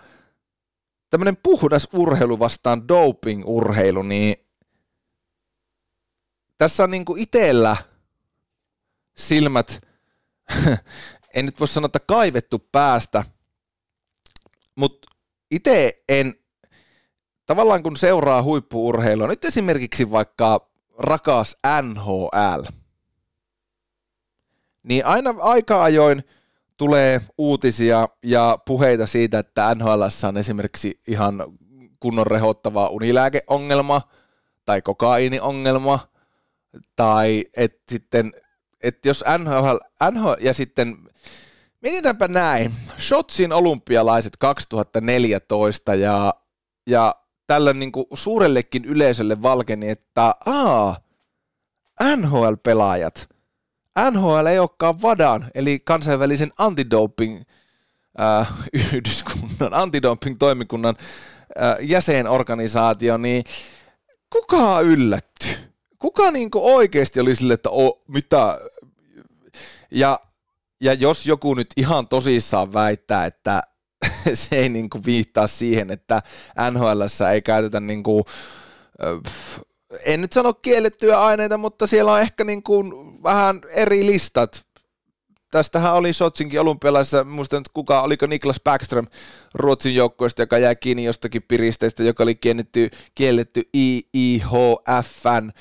tämmöinen 1.09 1.37
puhdas 1.43 1.87
urheilu 1.93 2.39
vastaan 2.39 2.81
doping-urheilu, 2.87 4.03
niin 4.03 4.35
tässä 6.59 6.83
on 6.83 6.91
niin 6.91 7.05
kuin 7.05 7.21
itsellä 7.21 7.77
silmät, 9.17 9.81
en 11.35 11.45
nyt 11.45 11.59
voi 11.59 11.67
sanoa, 11.67 11.85
että 11.85 11.99
kaivettu 11.99 12.59
päästä, 12.71 13.23
mutta 14.75 15.07
itse 15.51 16.03
en, 16.09 16.35
tavallaan 17.45 17.83
kun 17.83 17.97
seuraa 17.97 18.43
huippuurheilua, 18.43 19.27
nyt 19.27 19.45
esimerkiksi 19.45 20.11
vaikka 20.11 20.69
rakas 20.97 21.57
NHL, 21.81 22.61
niin 24.83 25.05
aina 25.05 25.35
aika 25.39 25.83
ajoin 25.83 26.23
tulee 26.77 27.21
uutisia 27.37 28.07
ja 28.23 28.57
puheita 28.65 29.07
siitä, 29.07 29.39
että 29.39 29.75
NHL 29.75 30.03
on 30.27 30.37
esimerkiksi 30.37 31.01
ihan 31.07 31.43
kunnon 31.99 32.27
rehottava 32.27 32.87
unilääkeongelma 32.87 34.01
tai 34.65 34.81
kokainiongelma– 34.81 35.99
tai 36.95 37.45
että 37.57 37.81
sitten, 37.89 38.33
että 38.83 39.09
jos 39.09 39.23
NHL, 39.37 39.77
NHL 40.11 40.33
ja 40.39 40.53
sitten, 40.53 40.97
mietitäänpä 41.81 42.27
näin, 42.27 42.73
Shotsin 42.97 43.53
olympialaiset 43.53 44.37
2014 44.37 45.95
ja, 45.95 46.33
ja 46.87 47.15
tällä 47.47 47.73
niin 47.73 47.91
kuin 47.91 48.05
suurellekin 48.13 48.85
yleisölle 48.85 49.41
valkeni, 49.41 49.89
että 49.89 50.35
aa, 50.45 50.97
NHL-pelaajat, 52.15 53.29
NHL 54.11 54.45
ei 54.45 54.59
olekaan 54.59 55.01
VADAN, 55.01 55.45
eli 55.55 55.79
kansainvälisen 55.85 56.53
antidoping 56.57 57.41
äh, 58.19 58.53
yhdyskunnan, 58.73 59.73
antidoping-toimikunnan 59.73 60.95
äh, 61.61 61.75
jäsenorganisaatio, 61.81 63.17
niin 63.17 63.43
kuka 64.29 64.81
yllätty? 64.81 65.68
Kuka 65.99 66.31
niinku 66.31 66.75
oikeasti 66.75 67.19
oli 67.19 67.35
sille, 67.35 67.53
että 67.53 67.69
o, 67.69 67.99
mitä, 68.07 68.59
ja, 69.91 70.19
ja 70.81 70.93
jos 70.93 71.27
joku 71.27 71.53
nyt 71.53 71.67
ihan 71.77 72.07
tosissaan 72.07 72.73
väittää, 72.73 73.25
että 73.25 73.61
se 74.33 74.55
ei 74.55 74.69
niinku 74.69 74.99
viittaa 75.05 75.47
siihen, 75.47 75.91
että 75.91 76.21
NHL 76.71 77.01
ei 77.33 77.41
käytetä 77.41 77.79
niinku, 77.79 78.25
en 80.05 80.21
nyt 80.21 80.33
sano 80.33 80.53
kiellettyjä 80.53 81.21
aineita, 81.21 81.57
mutta 81.57 81.87
siellä 81.87 82.13
on 82.13 82.21
ehkä 82.21 82.43
niinku 82.43 82.83
vähän 83.23 83.61
eri 83.69 84.05
listat. 84.05 84.65
Tästähän 85.51 85.93
oli 85.93 86.13
Sotsinkin 86.13 86.61
olympialaisessa, 86.61 87.23
muistan 87.23 87.59
nyt 87.59 87.69
kuka, 87.69 88.01
oliko 88.01 88.25
Niklas 88.25 88.61
Backström 88.63 89.07
Ruotsin 89.53 89.95
joukkueesta, 89.95 90.41
joka 90.41 90.57
jäi 90.57 90.75
kiinni 90.75 91.03
jostakin 91.03 91.43
piristeistä, 91.47 92.03
joka 92.03 92.23
oli 92.23 92.35
kielletty, 92.35 92.89
kielletty 93.15 93.63
IIHFn 93.75 95.51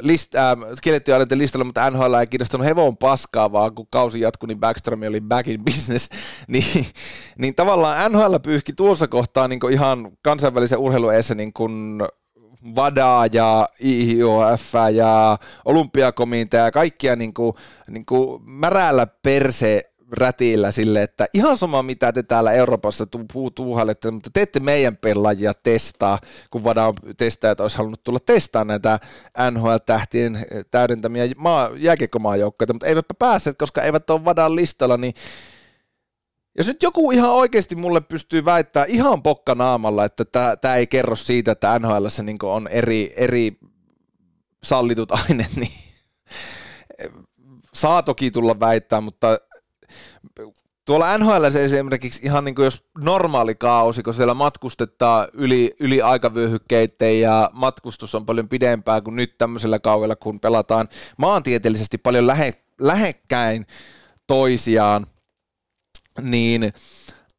list, 0.00 0.34
äh, 0.34 0.56
skelettiaineiden 0.74 1.38
listalla, 1.38 1.64
mutta 1.64 1.90
NHL 1.90 2.14
ei 2.14 2.26
kiinnostanut 2.26 2.66
hevon 2.66 2.96
paskaa, 2.96 3.52
vaan 3.52 3.74
kun 3.74 3.86
kausi 3.90 4.20
jatkui, 4.20 4.46
niin 4.46 4.60
Backstrom 4.60 5.02
oli 5.08 5.20
back 5.20 5.48
in 5.48 5.64
business, 5.64 6.08
niin, 6.48 6.86
niin 7.38 7.54
tavallaan 7.54 8.12
NHL 8.12 8.34
pyyhki 8.42 8.72
tuossa 8.72 9.08
kohtaa 9.08 9.48
niin 9.48 9.72
ihan 9.72 10.10
kansainvälisen 10.22 10.78
urheilueessa 10.78 11.34
niin 11.34 11.52
kuin 11.52 12.02
VADA 12.76 13.28
ja 13.32 13.68
IHOF 13.80 14.72
ja 14.94 15.38
olympiakomitea 15.64 16.64
ja 16.64 16.70
kaikkia 16.70 17.16
niin 17.16 17.34
kuin, 17.34 17.52
niin 17.88 18.06
kuin 18.06 18.42
märällä 18.44 19.06
perse 19.06 19.82
rätillä 20.12 20.70
sille, 20.70 21.02
että 21.02 21.26
ihan 21.34 21.58
sama 21.58 21.82
mitä 21.82 22.12
te 22.12 22.22
täällä 22.22 22.52
Euroopassa 22.52 23.06
tu- 23.06 23.50
tuuhailette, 23.54 24.10
mutta 24.10 24.30
te 24.32 24.42
ette 24.42 24.60
meidän 24.60 24.96
pelaajia 24.96 25.54
testaa, 25.54 26.18
kun 26.50 26.64
Vada 26.64 26.92
testaajat 27.16 27.60
olisi 27.60 27.76
halunnut 27.76 28.02
tulla 28.04 28.18
testaa 28.26 28.64
näitä 28.64 28.98
NHL-tähtien 29.50 30.46
täydentämiä 30.70 31.24
maa, 31.36 31.70
jääkiekkomaajoukkoita, 31.76 32.72
mutta 32.72 32.86
eivätpä 32.86 33.14
päässeet, 33.18 33.58
koska 33.58 33.82
eivät 33.82 34.10
ole 34.10 34.24
Vadan 34.24 34.56
listalla, 34.56 34.96
niin 34.96 35.14
jos 36.58 36.66
nyt 36.66 36.82
joku 36.82 37.10
ihan 37.10 37.30
oikeasti 37.30 37.76
mulle 37.76 38.00
pystyy 38.00 38.44
väittämään 38.44 38.90
ihan 38.90 39.22
pokka 39.22 39.54
naamalla, 39.54 40.04
että 40.04 40.24
tämä 40.60 40.76
ei 40.76 40.86
kerro 40.86 41.16
siitä, 41.16 41.52
että 41.52 41.78
NHL 41.78 42.06
niin 42.22 42.36
on 42.42 42.68
eri, 42.68 43.12
eri 43.16 43.58
sallitut 44.62 45.12
aineet, 45.28 45.56
niin 45.56 45.72
saa 47.74 48.02
toki 48.02 48.30
tulla 48.30 48.60
väittää, 48.60 49.00
mutta 49.00 49.38
tuolla 50.84 51.18
NHL 51.18 51.44
esimerkiksi 51.44 52.20
ihan 52.24 52.44
niin 52.44 52.54
kuin 52.54 52.64
jos 52.64 52.84
normaali 52.98 53.54
kausi, 53.54 54.02
kun 54.02 54.14
siellä 54.14 54.34
matkustetaan 54.34 55.28
yli, 55.32 55.74
yli 55.80 56.02
aikavyöhykkeiden 56.02 57.20
ja 57.20 57.50
matkustus 57.52 58.14
on 58.14 58.26
paljon 58.26 58.48
pidempää 58.48 59.00
kuin 59.00 59.16
nyt 59.16 59.38
tämmöisellä 59.38 59.78
kaudella, 59.78 60.16
kun 60.16 60.40
pelataan 60.40 60.88
maantieteellisesti 61.18 61.98
paljon 61.98 62.26
lähe, 62.26 62.52
lähekkäin 62.80 63.66
toisiaan, 64.26 65.06
niin 66.20 66.72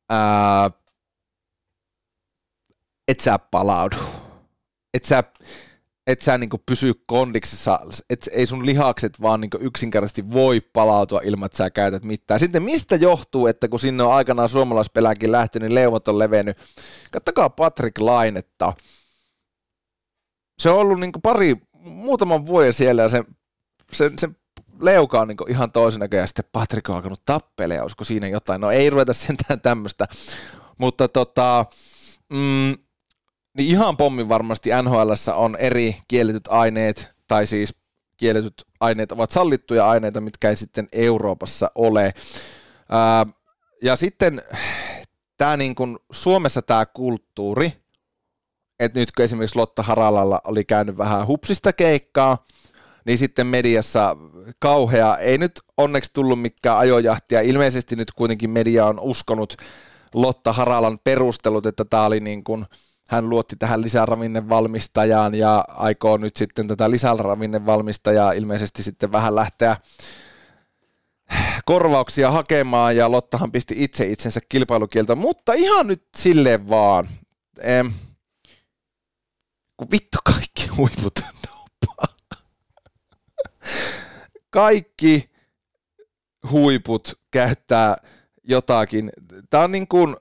ää, 0.10 0.72
et 3.08 3.20
sä 3.20 3.40
palaudu. 3.40 3.96
Et 4.94 5.06
sä, 5.06 5.24
et 6.08 6.22
sä 6.22 6.38
niinku 6.38 6.58
pysy 6.66 6.94
kondiksessa, 7.06 7.80
et 8.10 8.30
ei 8.32 8.46
sun 8.46 8.66
lihakset 8.66 9.22
vaan 9.22 9.42
niinku 9.42 9.58
yksinkertaisesti 9.62 10.32
voi 10.32 10.62
palautua 10.62 11.22
ilman, 11.24 11.46
että 11.46 11.58
sä 11.58 11.70
käytät 11.70 12.04
mitään. 12.04 12.40
Sitten 12.40 12.64
mistä 12.64 12.96
johtuu, 12.96 13.48
että 13.48 13.68
kun 13.68 13.80
sinne 13.80 14.04
on 14.04 14.14
aikanaan 14.14 14.50
suomalaispeläkin 14.50 15.32
lähtenyt, 15.32 15.70
niin 15.70 15.76
leuvat 15.76 16.08
on 16.08 16.20
levennyt. 16.20 16.58
Kattokaa 17.12 17.50
Patrick 17.50 18.00
Lainetta. 18.00 18.74
Se 20.60 20.70
on 20.70 20.80
ollut 20.80 21.00
niinku 21.00 21.20
pari, 21.20 21.56
muutaman 21.80 22.46
vuoden 22.46 22.74
siellä 22.74 23.02
ja 23.02 23.10
se, 23.10 23.24
se, 23.92 24.12
se 24.20 24.30
leuka 24.80 25.22
on 25.22 25.28
niinku 25.28 25.46
ihan 25.50 25.72
toisen 25.72 26.00
näköinen 26.00 26.24
ja 26.24 26.28
sitten 26.28 26.46
Patrick 26.52 26.90
on 26.90 26.96
alkanut 26.96 27.26
tappelemaan, 27.26 27.84
olisiko 27.84 28.04
siinä 28.04 28.28
jotain. 28.28 28.62
No 28.62 28.72
ei 28.72 28.90
ruveta 28.90 29.14
sentään 29.14 29.62
tämmöistä, 29.62 30.06
mutta 30.78 31.08
tota, 31.08 31.66
mm, 32.30 32.85
niin 33.58 33.70
ihan 33.70 33.98
pommin 33.98 34.30
varmasti 34.30 34.70
NHL 34.84 35.12
on 35.36 35.56
eri 35.56 35.96
kielletyt 36.08 36.48
aineet, 36.48 37.10
tai 37.28 37.48
siis 37.48 37.76
kielletyt 38.18 38.54
aineet 38.80 39.12
ovat 39.12 39.32
sallittuja 39.32 39.90
aineita, 39.90 40.22
mitkä 40.22 40.50
ei 40.50 40.56
sitten 40.56 40.88
Euroopassa 40.92 41.72
ole. 41.76 42.14
Ää, 42.90 43.26
ja 43.84 43.96
sitten 43.96 44.42
tämä 45.38 45.58
niin 45.58 45.76
kuin 45.76 45.98
Suomessa 46.12 46.62
tämä 46.62 46.86
kulttuuri, 46.86 47.74
että 48.80 49.00
nyt 49.00 49.12
kun 49.12 49.26
esimerkiksi 49.26 49.60
Lotta 49.60 49.84
Haralalla 49.84 50.42
oli 50.48 50.64
käynyt 50.64 50.98
vähän 50.98 51.28
hupsista 51.28 51.74
keikkaa, 51.74 52.46
niin 53.06 53.18
sitten 53.18 53.48
mediassa 53.48 54.18
kauhea, 54.60 55.18
ei 55.18 55.38
nyt 55.38 55.52
onneksi 55.78 56.12
tullut 56.14 56.42
mikään 56.42 56.78
ajojahtia, 56.78 57.42
ilmeisesti 57.42 57.96
nyt 57.96 58.12
kuitenkin 58.12 58.50
media 58.50 58.86
on 58.86 59.00
uskonut 59.00 59.56
Lotta 60.14 60.54
Haralan 60.54 61.00
perustelut, 61.04 61.66
että 61.66 61.86
tämä 61.86 62.06
oli 62.06 62.20
niin 62.20 62.44
kuin, 62.44 62.66
hän 63.10 63.30
luotti 63.30 63.56
tähän 63.56 63.82
lisäravinnevalmistajaan 63.82 65.36
ja 65.36 65.66
aikoo 65.68 66.18
nyt 66.18 66.38
sitten 66.38 66.68
tätä 66.68 66.92
lisäravinnevalmistajaa 66.92 68.32
ilmeisesti 68.32 68.84
sitten 68.84 69.12
vähän 69.12 69.36
lähteä 69.36 69.78
korvauksia 71.66 72.32
hakemaan 72.32 72.98
ja 72.98 73.12
Lottahan 73.12 73.52
pisti 73.52 73.76
itse 73.78 74.06
itsensä 74.06 74.40
kilpailukieltä, 74.50 75.16
mutta 75.16 75.54
ihan 75.54 75.88
nyt 75.88 76.04
silleen 76.18 76.70
vaan. 76.70 77.10
Em, 77.62 77.92
kun 79.78 79.88
vittu 79.92 80.18
kaikki 80.26 80.68
huiput. 80.78 81.20
Kaikki 84.50 85.30
huiput 86.52 87.20
käyttää 87.32 87.96
jotakin. 88.44 89.12
Tämä 89.50 89.64
on 89.64 89.72
niin 89.72 89.88
kuin, 89.88 90.16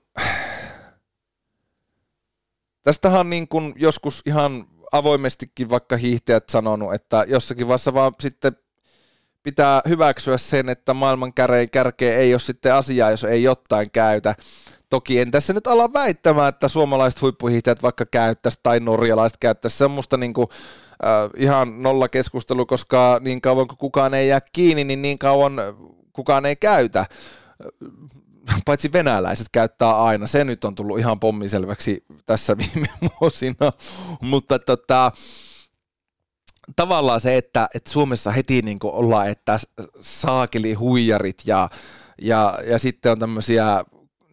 tästähän 2.85 3.21
on 3.21 3.31
niin 3.31 3.49
kuin 3.49 3.75
joskus 3.77 4.23
ihan 4.27 4.67
avoimestikin 4.93 5.71
vaikka 5.71 5.97
hiihtäjät 5.97 6.49
sanonut, 6.49 6.95
että 6.95 7.25
jossakin 7.29 7.67
vaiheessa 7.69 7.95
vaan 7.95 8.13
sitten 8.21 8.57
pitää 9.43 9.83
hyväksyä 9.89 10.37
sen, 10.37 10.69
että 10.69 10.95
maailman 10.95 11.33
kärkeä 11.71 12.17
ei 12.17 12.35
ole 12.35 12.41
sitten 12.41 12.75
asiaa, 12.75 13.11
jos 13.11 13.25
ei 13.25 13.43
jotain 13.43 13.91
käytä. 13.91 14.35
Toki 14.91 15.19
en 15.19 15.31
tässä 15.31 15.53
nyt 15.53 15.67
ala 15.67 15.93
väittämään, 15.93 16.49
että 16.49 16.69
suomalaiset 16.69 17.23
huippuhiihtäjät 17.23 17.83
vaikka 17.83 18.07
käyttäisi 18.07 18.61
tai 18.63 18.81
norjalaiset 18.81 19.39
käyttäisi 19.39 19.77
semmoista 19.79 20.17
niin 20.17 20.35
kuin, 20.35 20.47
äh, 21.05 21.31
ihan 21.37 21.83
nolla 21.83 22.09
keskustelu, 22.09 22.67
koska 22.67 23.21
niin 23.21 23.41
kauan 23.41 23.69
kuin 23.69 23.79
kukaan 23.79 24.15
ei 24.15 24.29
jää 24.29 24.41
kiinni, 24.53 24.85
niin 24.85 25.03
niin 25.03 25.19
kauan 25.19 25.57
kukaan 26.13 26.47
ei 26.47 26.57
käytä. 26.57 27.07
Paitsi 28.67 28.93
venäläiset 28.93 29.47
käyttää 29.53 30.03
aina. 30.05 30.27
Se 30.27 30.45
nyt 30.45 30.65
on 30.65 30.75
tullut 30.75 30.99
ihan 30.99 31.21
pommiselväksi 31.21 32.05
tässä 32.27 32.57
viime 32.59 32.89
vuosina. 33.21 33.73
Mutta 34.21 34.59
tota, 34.59 35.13
tavallaan 36.77 37.21
se, 37.21 37.37
että, 37.37 37.69
että 37.75 37.91
Suomessa 37.91 38.31
heti 38.31 38.63
niin 38.63 38.79
ollaan, 38.83 39.29
että 39.29 39.59
saakeli 40.01 40.75
huijarit 40.75 41.43
ja, 41.47 41.69
ja, 42.23 42.59
ja 42.67 42.79
sitten 42.79 43.13
on 43.13 43.19
tämmöisiä 43.19 43.85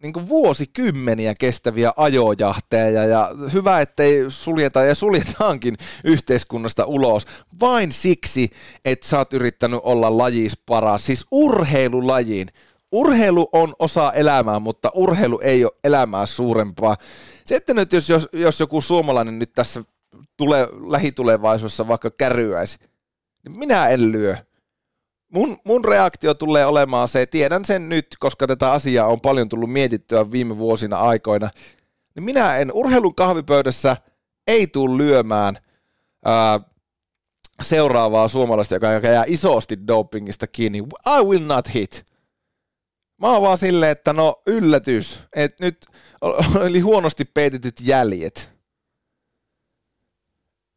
niin 0.02 0.12
kuin 0.12 0.28
vuosikymmeniä 0.28 1.34
kestäviä 1.40 1.92
ajojahteja 1.96 3.04
ja 3.04 3.30
hyvä, 3.52 3.80
ettei 3.80 4.24
suljeta 4.28 4.82
ja 4.82 4.94
suljetaankin 4.94 5.76
yhteiskunnasta 6.04 6.84
ulos 6.86 7.26
vain 7.60 7.92
siksi, 7.92 8.50
että 8.84 9.08
sä 9.08 9.18
oot 9.18 9.34
yrittänyt 9.34 9.80
olla 9.82 10.18
lajis 10.18 10.58
paras, 10.66 11.06
siis 11.06 11.26
urheilulajin. 11.30 12.48
Urheilu 12.92 13.48
on 13.52 13.74
osa 13.78 14.12
elämää, 14.12 14.58
mutta 14.58 14.90
urheilu 14.94 15.40
ei 15.42 15.64
ole 15.64 15.72
elämää 15.84 16.26
suurempaa. 16.26 16.96
Sitten 17.44 17.76
nyt 17.76 17.92
jos, 17.92 18.08
jos, 18.08 18.28
jos 18.32 18.60
joku 18.60 18.80
suomalainen 18.80 19.38
nyt 19.38 19.52
tässä 19.52 19.82
tule, 20.36 20.68
lähitulevaisuudessa 20.90 21.88
vaikka 21.88 22.10
kärryäisi, 22.10 22.78
niin 23.44 23.58
minä 23.58 23.88
en 23.88 24.12
lyö 24.12 24.36
mun, 25.32 25.58
mun 25.64 25.84
reaktio 25.84 26.34
tulee 26.34 26.66
olemaan 26.66 27.08
se, 27.08 27.26
tiedän 27.26 27.64
sen 27.64 27.88
nyt, 27.88 28.06
koska 28.18 28.46
tätä 28.46 28.72
asiaa 28.72 29.06
on 29.06 29.20
paljon 29.20 29.48
tullut 29.48 29.72
mietittyä 29.72 30.30
viime 30.30 30.58
vuosina 30.58 30.96
aikoina, 30.98 31.50
niin 32.14 32.24
minä 32.24 32.56
en 32.56 32.72
urheilun 32.74 33.14
kahvipöydässä 33.14 33.96
ei 34.46 34.66
tule 34.66 34.98
lyömään 34.98 35.58
ää, 36.24 36.60
seuraavaa 37.62 38.28
suomalaista, 38.28 38.74
joka 38.74 38.86
jää 38.86 39.24
isosti 39.26 39.86
dopingista 39.86 40.46
kiinni. 40.46 40.78
I 41.18 41.24
will 41.24 41.46
not 41.46 41.74
hit. 41.74 42.11
Mä 43.22 43.28
oon 43.32 43.42
vaan 43.42 43.58
silleen, 43.58 43.92
että 43.92 44.12
no 44.12 44.42
yllätys, 44.46 45.20
että 45.36 45.64
nyt 45.64 45.86
oli 46.66 46.80
huonosti 46.80 47.24
peitetyt 47.24 47.80
jäljet 47.80 48.50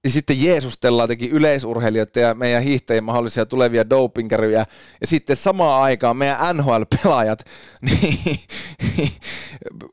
ja 0.04 0.10
sitten 0.10 0.44
jeesustellaan 0.44 1.10
teki 1.10 1.30
yleisurheilijoita 1.30 2.20
ja 2.20 2.34
meidän 2.34 2.64
hiihtäjien 2.64 3.04
mahdollisia 3.04 3.46
tulevia 3.46 3.90
dopingeryjä, 3.90 4.66
ja 5.02 5.08
sitten 5.08 5.36
samaan 5.36 5.84
aikaan 5.84 6.18
meidän 6.18 6.58
NHL-pelaajat 6.58 7.46
niin, 7.82 8.40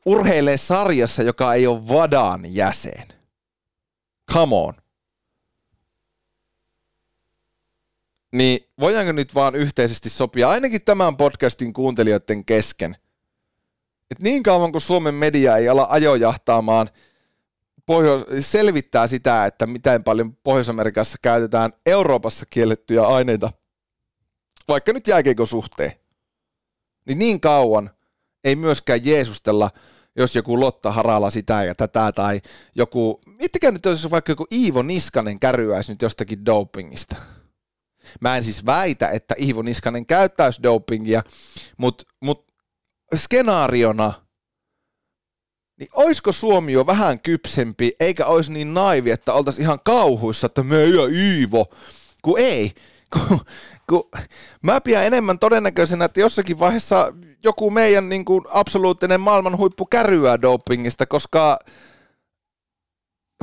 urheilee 0.05 0.57
sarjassa, 0.57 1.23
joka 1.23 1.53
ei 1.53 1.67
ole 1.67 1.87
Vadan 1.87 2.55
jäsen. 2.55 3.07
Come 4.33 4.55
on. 4.55 4.73
Niin 8.33 8.67
voidaanko 8.79 9.11
nyt 9.11 9.35
vaan 9.35 9.55
yhteisesti 9.55 10.09
sopia, 10.09 10.49
ainakin 10.49 10.83
tämän 10.85 11.17
podcastin 11.17 11.73
kuuntelijoiden 11.73 12.45
kesken, 12.45 12.97
että 14.11 14.23
niin 14.23 14.43
kauan 14.43 14.71
kuin 14.71 14.81
Suomen 14.81 15.15
media 15.15 15.57
ei 15.57 15.69
ala 15.69 15.87
ajojahtaamaan– 15.89 16.89
Pohjois- 17.85 18.25
selvittää 18.39 19.07
sitä, 19.07 19.45
että 19.45 19.67
miten 19.67 20.03
paljon 20.03 20.37
Pohjois-Amerikassa 20.43 21.17
käytetään 21.21 21.73
Euroopassa 21.85 22.45
kiellettyjä 22.49 23.03
aineita, 23.03 23.51
vaikka 24.67 24.93
nyt 24.93 25.07
jääkeikon 25.07 25.47
suhteen, 25.47 25.91
niin 27.05 27.19
niin 27.19 27.41
kauan 27.41 27.89
ei 28.43 28.55
myöskään 28.55 29.05
Jeesustella, 29.05 29.69
jos 30.15 30.35
joku 30.35 30.59
Lotta 30.59 30.91
Harala 30.91 31.29
sitä 31.29 31.63
ja 31.63 31.75
tätä, 31.75 32.11
tai 32.11 32.41
joku, 32.75 33.21
miettikää 33.25 33.71
nyt, 33.71 33.85
jos 33.85 34.11
vaikka 34.11 34.31
joku 34.31 34.47
Iivo 34.51 34.81
Niskanen 34.81 35.39
kärryäisi 35.39 35.91
nyt 35.91 36.01
jostakin 36.01 36.45
dopingista. 36.45 37.15
Mä 38.21 38.37
en 38.37 38.43
siis 38.43 38.65
väitä, 38.65 39.09
että 39.09 39.35
Iivo 39.39 39.61
Niskanen 39.61 40.05
käyttäisi 40.05 40.63
dopingia, 40.63 41.23
mutta 41.77 42.03
mut 42.21 42.45
skenaariona– 43.15 44.13
niin 45.79 45.89
oisko 45.93 46.31
Suomi 46.31 46.73
jo 46.73 46.85
vähän 46.85 47.19
kypsempi, 47.19 47.91
eikä 47.99 48.25
olisi 48.25 48.51
niin 48.51 48.73
naivi, 48.73 49.11
että 49.11 49.33
oltaisiin 49.33 49.63
ihan 49.63 49.79
kauhuissa, 49.85 50.45
että 50.45 50.63
me 50.63 50.85
ja 50.85 51.07
Iivo, 51.07 51.65
kun 52.21 52.39
ei. 52.39 52.71
Kun, 53.13 53.39
kun 53.89 54.09
mä 54.61 54.81
pidän 54.81 55.03
enemmän 55.03 55.39
todennäköisenä, 55.39 56.05
että 56.05 56.19
jossakin 56.19 56.59
vaiheessa 56.59 57.13
joku 57.43 57.71
meidän 57.71 58.09
niin 58.09 58.25
kuin, 58.25 58.45
absoluuttinen 58.49 59.21
maailman 59.21 59.57
huippu 59.57 59.85
kärryää 59.85 60.41
dopingista, 60.41 61.05
koska 61.05 61.59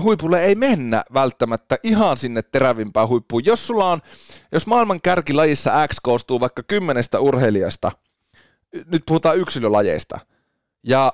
huipulle 0.03 0.41
ei 0.41 0.55
mennä 0.55 1.05
välttämättä 1.15 1.79
ihan 1.83 2.17
sinne 2.17 2.43
terävimpään 2.43 3.09
huippuun. 3.09 3.45
Jos 3.45 3.67
sulla 3.67 3.91
on, 3.91 4.01
jos 4.53 4.67
maailman 4.67 4.99
kärkilajissa 5.03 5.89
X 5.89 5.97
koostuu 6.03 6.41
vaikka 6.41 6.63
kymmenestä 6.63 7.21
urheilijasta, 7.21 7.93
nyt 8.87 9.03
puhutaan 9.07 9.39
yksilölajeista, 9.39 10.19
ja 10.83 11.13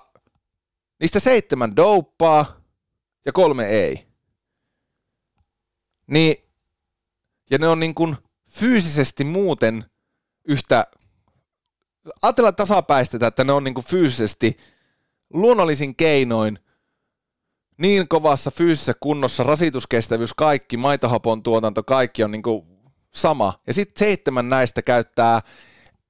Niistä 1.01 1.20
seitsemän 1.20 1.77
douppaa 1.77 2.61
ja 3.27 3.33
kolme 3.33 3.66
ei. 3.66 4.07
Niin, 6.07 6.37
ja 7.51 7.59
ne 7.59 7.68
on 7.68 7.81
niin 7.81 7.94
kuin 7.94 8.16
fyysisesti 8.51 9.25
muuten 9.25 9.85
yhtä, 10.49 10.87
ajatellaan 12.22 12.55
tasapäistetä, 12.55 13.27
että 13.27 13.44
ne 13.44 13.53
on 13.53 13.64
niin 13.64 13.75
kuin 13.75 13.87
fyysisesti 13.87 14.57
luonnollisin 15.33 15.96
keinoin 15.96 16.59
niin 17.78 18.08
kovassa 18.08 18.50
fyysisessä 18.50 18.92
kunnossa, 19.00 19.42
rasituskestävyys, 19.42 20.34
kaikki, 20.34 20.76
maitohapon 20.76 21.42
tuotanto, 21.42 21.82
kaikki 21.82 22.24
on 22.24 22.30
niin 22.30 22.42
kuin 22.42 22.66
sama. 23.14 23.54
Ja 23.66 23.74
sitten 23.74 23.98
seitsemän 23.98 24.48
näistä 24.48 24.82
käyttää 24.82 25.40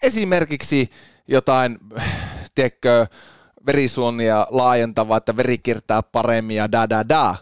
esimerkiksi 0.03 0.91
jotain, 1.29 1.79
tiedätkö, 2.55 3.07
verisuonia 3.67 4.47
laajentava, 4.51 5.17
että 5.17 5.37
veri 5.37 5.59
kiertää 5.59 6.03
paremmin 6.03 6.57
ja 6.57 6.73
da 6.73 6.91
da 6.91 7.09
da. 7.09 7.35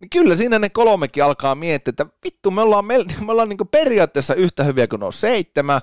Niin 0.00 0.10
kyllä 0.10 0.34
siinä 0.34 0.58
ne 0.58 0.68
kolmekin 0.68 1.24
alkaa 1.24 1.54
miettiä, 1.54 1.90
että 1.90 2.06
vittu 2.24 2.50
me 2.50 2.60
ollaan, 2.62 2.84
me, 2.84 2.94
me 3.26 3.32
ollaan 3.32 3.48
niinku 3.48 3.64
periaatteessa 3.64 4.34
yhtä 4.34 4.64
hyviä 4.64 4.86
kuin 4.86 5.02
on 5.02 5.12
seitsemän, 5.12 5.80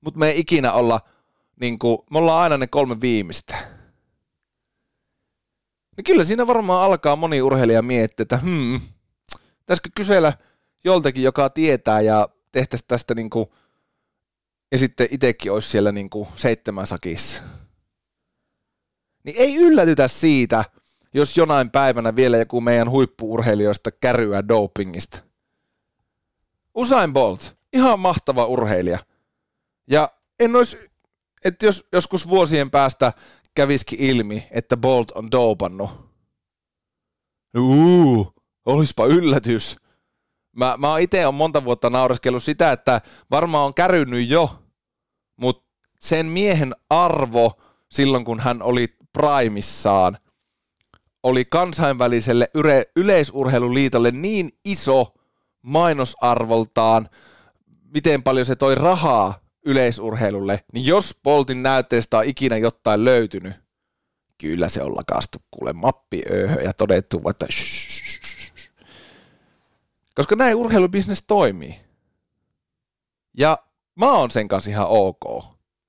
mutta 0.00 0.18
me 0.18 0.28
ei 0.28 0.40
ikinä 0.40 0.72
olla, 0.72 1.00
niinku, 1.60 2.06
me 2.10 2.18
ollaan 2.18 2.42
aina 2.42 2.56
ne 2.56 2.66
kolme 2.66 3.00
viimeistä. 3.00 3.81
Niin 5.96 6.04
kyllä 6.04 6.24
siinä 6.24 6.46
varmaan 6.46 6.84
alkaa 6.84 7.16
moni 7.16 7.42
urheilija 7.42 7.82
miettiä, 7.82 8.22
että 8.22 8.36
hmm, 8.36 8.80
pitäisikö 9.58 9.88
kysellä 9.94 10.32
joltakin, 10.84 11.22
joka 11.22 11.50
tietää 11.50 12.00
ja 12.00 12.28
tehtäisiin 12.52 12.88
tästä 12.88 13.14
niinku, 13.14 13.54
ja 14.72 14.78
sitten 14.78 15.08
itsekin 15.10 15.52
olisi 15.52 15.68
siellä 15.68 15.92
niinku 15.92 16.28
seitsemän 16.36 16.86
sakissa 16.86 17.42
niin 19.24 19.36
ei 19.38 19.56
yllätytä 19.56 20.08
siitä, 20.08 20.64
jos 21.14 21.36
jonain 21.36 21.70
päivänä 21.70 22.16
vielä 22.16 22.36
joku 22.36 22.60
meidän 22.60 22.90
huippuurheilijoista 22.90 23.90
kärryä 23.90 24.48
dopingista. 24.48 25.18
Usain 26.74 27.12
Bolt, 27.12 27.56
ihan 27.72 28.00
mahtava 28.00 28.46
urheilija. 28.46 28.98
Ja 29.86 30.08
en 30.40 30.56
olisi, 30.56 30.90
että 31.44 31.66
jos 31.66 31.88
joskus 31.92 32.28
vuosien 32.28 32.70
päästä 32.70 33.12
käviskin 33.54 34.00
ilmi, 34.00 34.46
että 34.50 34.76
Bolt 34.76 35.10
on 35.10 35.30
doupannut. 35.30 35.90
Uu, 37.58 38.32
olispa 38.66 39.06
yllätys. 39.06 39.76
Mä, 40.56 40.74
mä 40.78 40.98
itse 40.98 41.26
on 41.26 41.34
monta 41.34 41.64
vuotta 41.64 41.90
naureskellut 41.90 42.42
sitä, 42.42 42.72
että 42.72 43.00
varmaan 43.30 43.66
on 43.66 43.74
kärynnyt 43.74 44.28
jo, 44.28 44.62
mutta 45.36 45.64
sen 46.00 46.26
miehen 46.26 46.74
arvo 46.90 47.52
silloin, 47.90 48.24
kun 48.24 48.40
hän 48.40 48.62
oli 48.62 48.96
primissaan, 49.12 50.18
oli 51.22 51.44
kansainväliselle 51.44 52.50
yle, 52.54 52.86
yleisurheiluliitolle 52.96 54.10
niin 54.10 54.48
iso 54.64 55.14
mainosarvoltaan, 55.62 57.08
miten 57.94 58.22
paljon 58.22 58.46
se 58.46 58.56
toi 58.56 58.74
rahaa 58.74 59.41
yleisurheilulle, 59.66 60.64
niin 60.72 60.86
jos 60.86 61.18
Boltin 61.22 61.62
näytteestä 61.62 62.18
on 62.18 62.24
ikinä 62.24 62.56
jotain 62.56 63.04
löytynyt, 63.04 63.52
kyllä 64.38 64.68
se 64.68 64.82
on 64.82 64.96
lakastu 64.96 65.38
kuule 65.50 65.72
mappi 65.72 66.22
ööhö 66.30 66.62
ja 66.62 66.72
todettu, 66.72 67.22
että 67.30 67.46
shh, 67.50 68.02
koska 70.14 70.36
näin 70.36 70.56
urheilubisnes 70.56 71.24
toimii. 71.26 71.80
Ja 73.38 73.58
mä 73.94 74.12
oon 74.12 74.30
sen 74.30 74.48
kanssa 74.48 74.70
ihan 74.70 74.86
ok, 74.88 75.44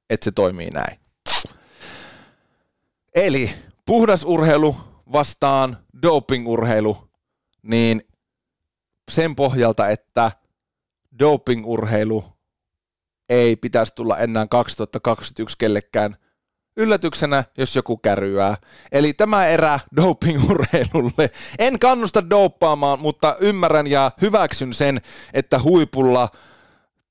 että 0.09 0.23
se 0.23 0.31
toimii 0.31 0.69
näin. 0.69 0.99
Eli 3.15 3.51
puhdas 3.85 4.23
urheilu 4.25 4.75
vastaan 5.11 5.77
dopingurheilu, 6.01 7.09
niin 7.61 8.01
sen 9.11 9.35
pohjalta, 9.35 9.89
että 9.89 10.31
dopingurheilu 11.19 12.32
ei 13.29 13.55
pitäisi 13.55 13.95
tulla 13.95 14.17
enää 14.17 14.47
2021 14.47 15.57
kellekään 15.57 16.17
yllätyksenä, 16.77 17.43
jos 17.57 17.75
joku 17.75 17.97
kärryää. 17.97 18.57
Eli 18.91 19.13
tämä 19.13 19.47
erä 19.47 19.79
dopingurheilulle. 19.95 21.29
En 21.59 21.79
kannusta 21.79 22.29
doppaamaan, 22.29 22.99
mutta 22.99 23.35
ymmärrän 23.39 23.87
ja 23.87 24.11
hyväksyn 24.21 24.73
sen, 24.73 25.01
että 25.33 25.59
huipulla 25.59 26.29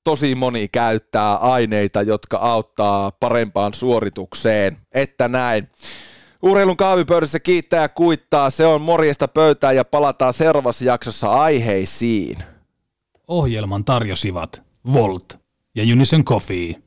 tosi 0.03 0.35
moni 0.35 0.67
käyttää 0.67 1.35
aineita, 1.35 2.01
jotka 2.01 2.37
auttaa 2.37 3.11
parempaan 3.11 3.73
suoritukseen. 3.73 4.77
Että 4.91 5.27
näin. 5.27 5.69
Urheilun 6.41 6.77
kahvipöydässä 6.77 7.39
kiittää 7.39 7.81
ja 7.81 7.89
kuittaa. 7.89 8.49
Se 8.49 8.65
on 8.65 8.81
morjesta 8.81 9.27
pöytää 9.27 9.71
ja 9.71 9.85
palataan 9.85 10.33
seuraavassa 10.33 10.85
jaksossa 10.85 11.31
aiheisiin. 11.31 12.37
Ohjelman 13.27 13.85
tarjosivat 13.85 14.63
Volt 14.93 15.42
ja 15.73 15.83
Unison 15.83 16.23
Coffee. 16.23 16.77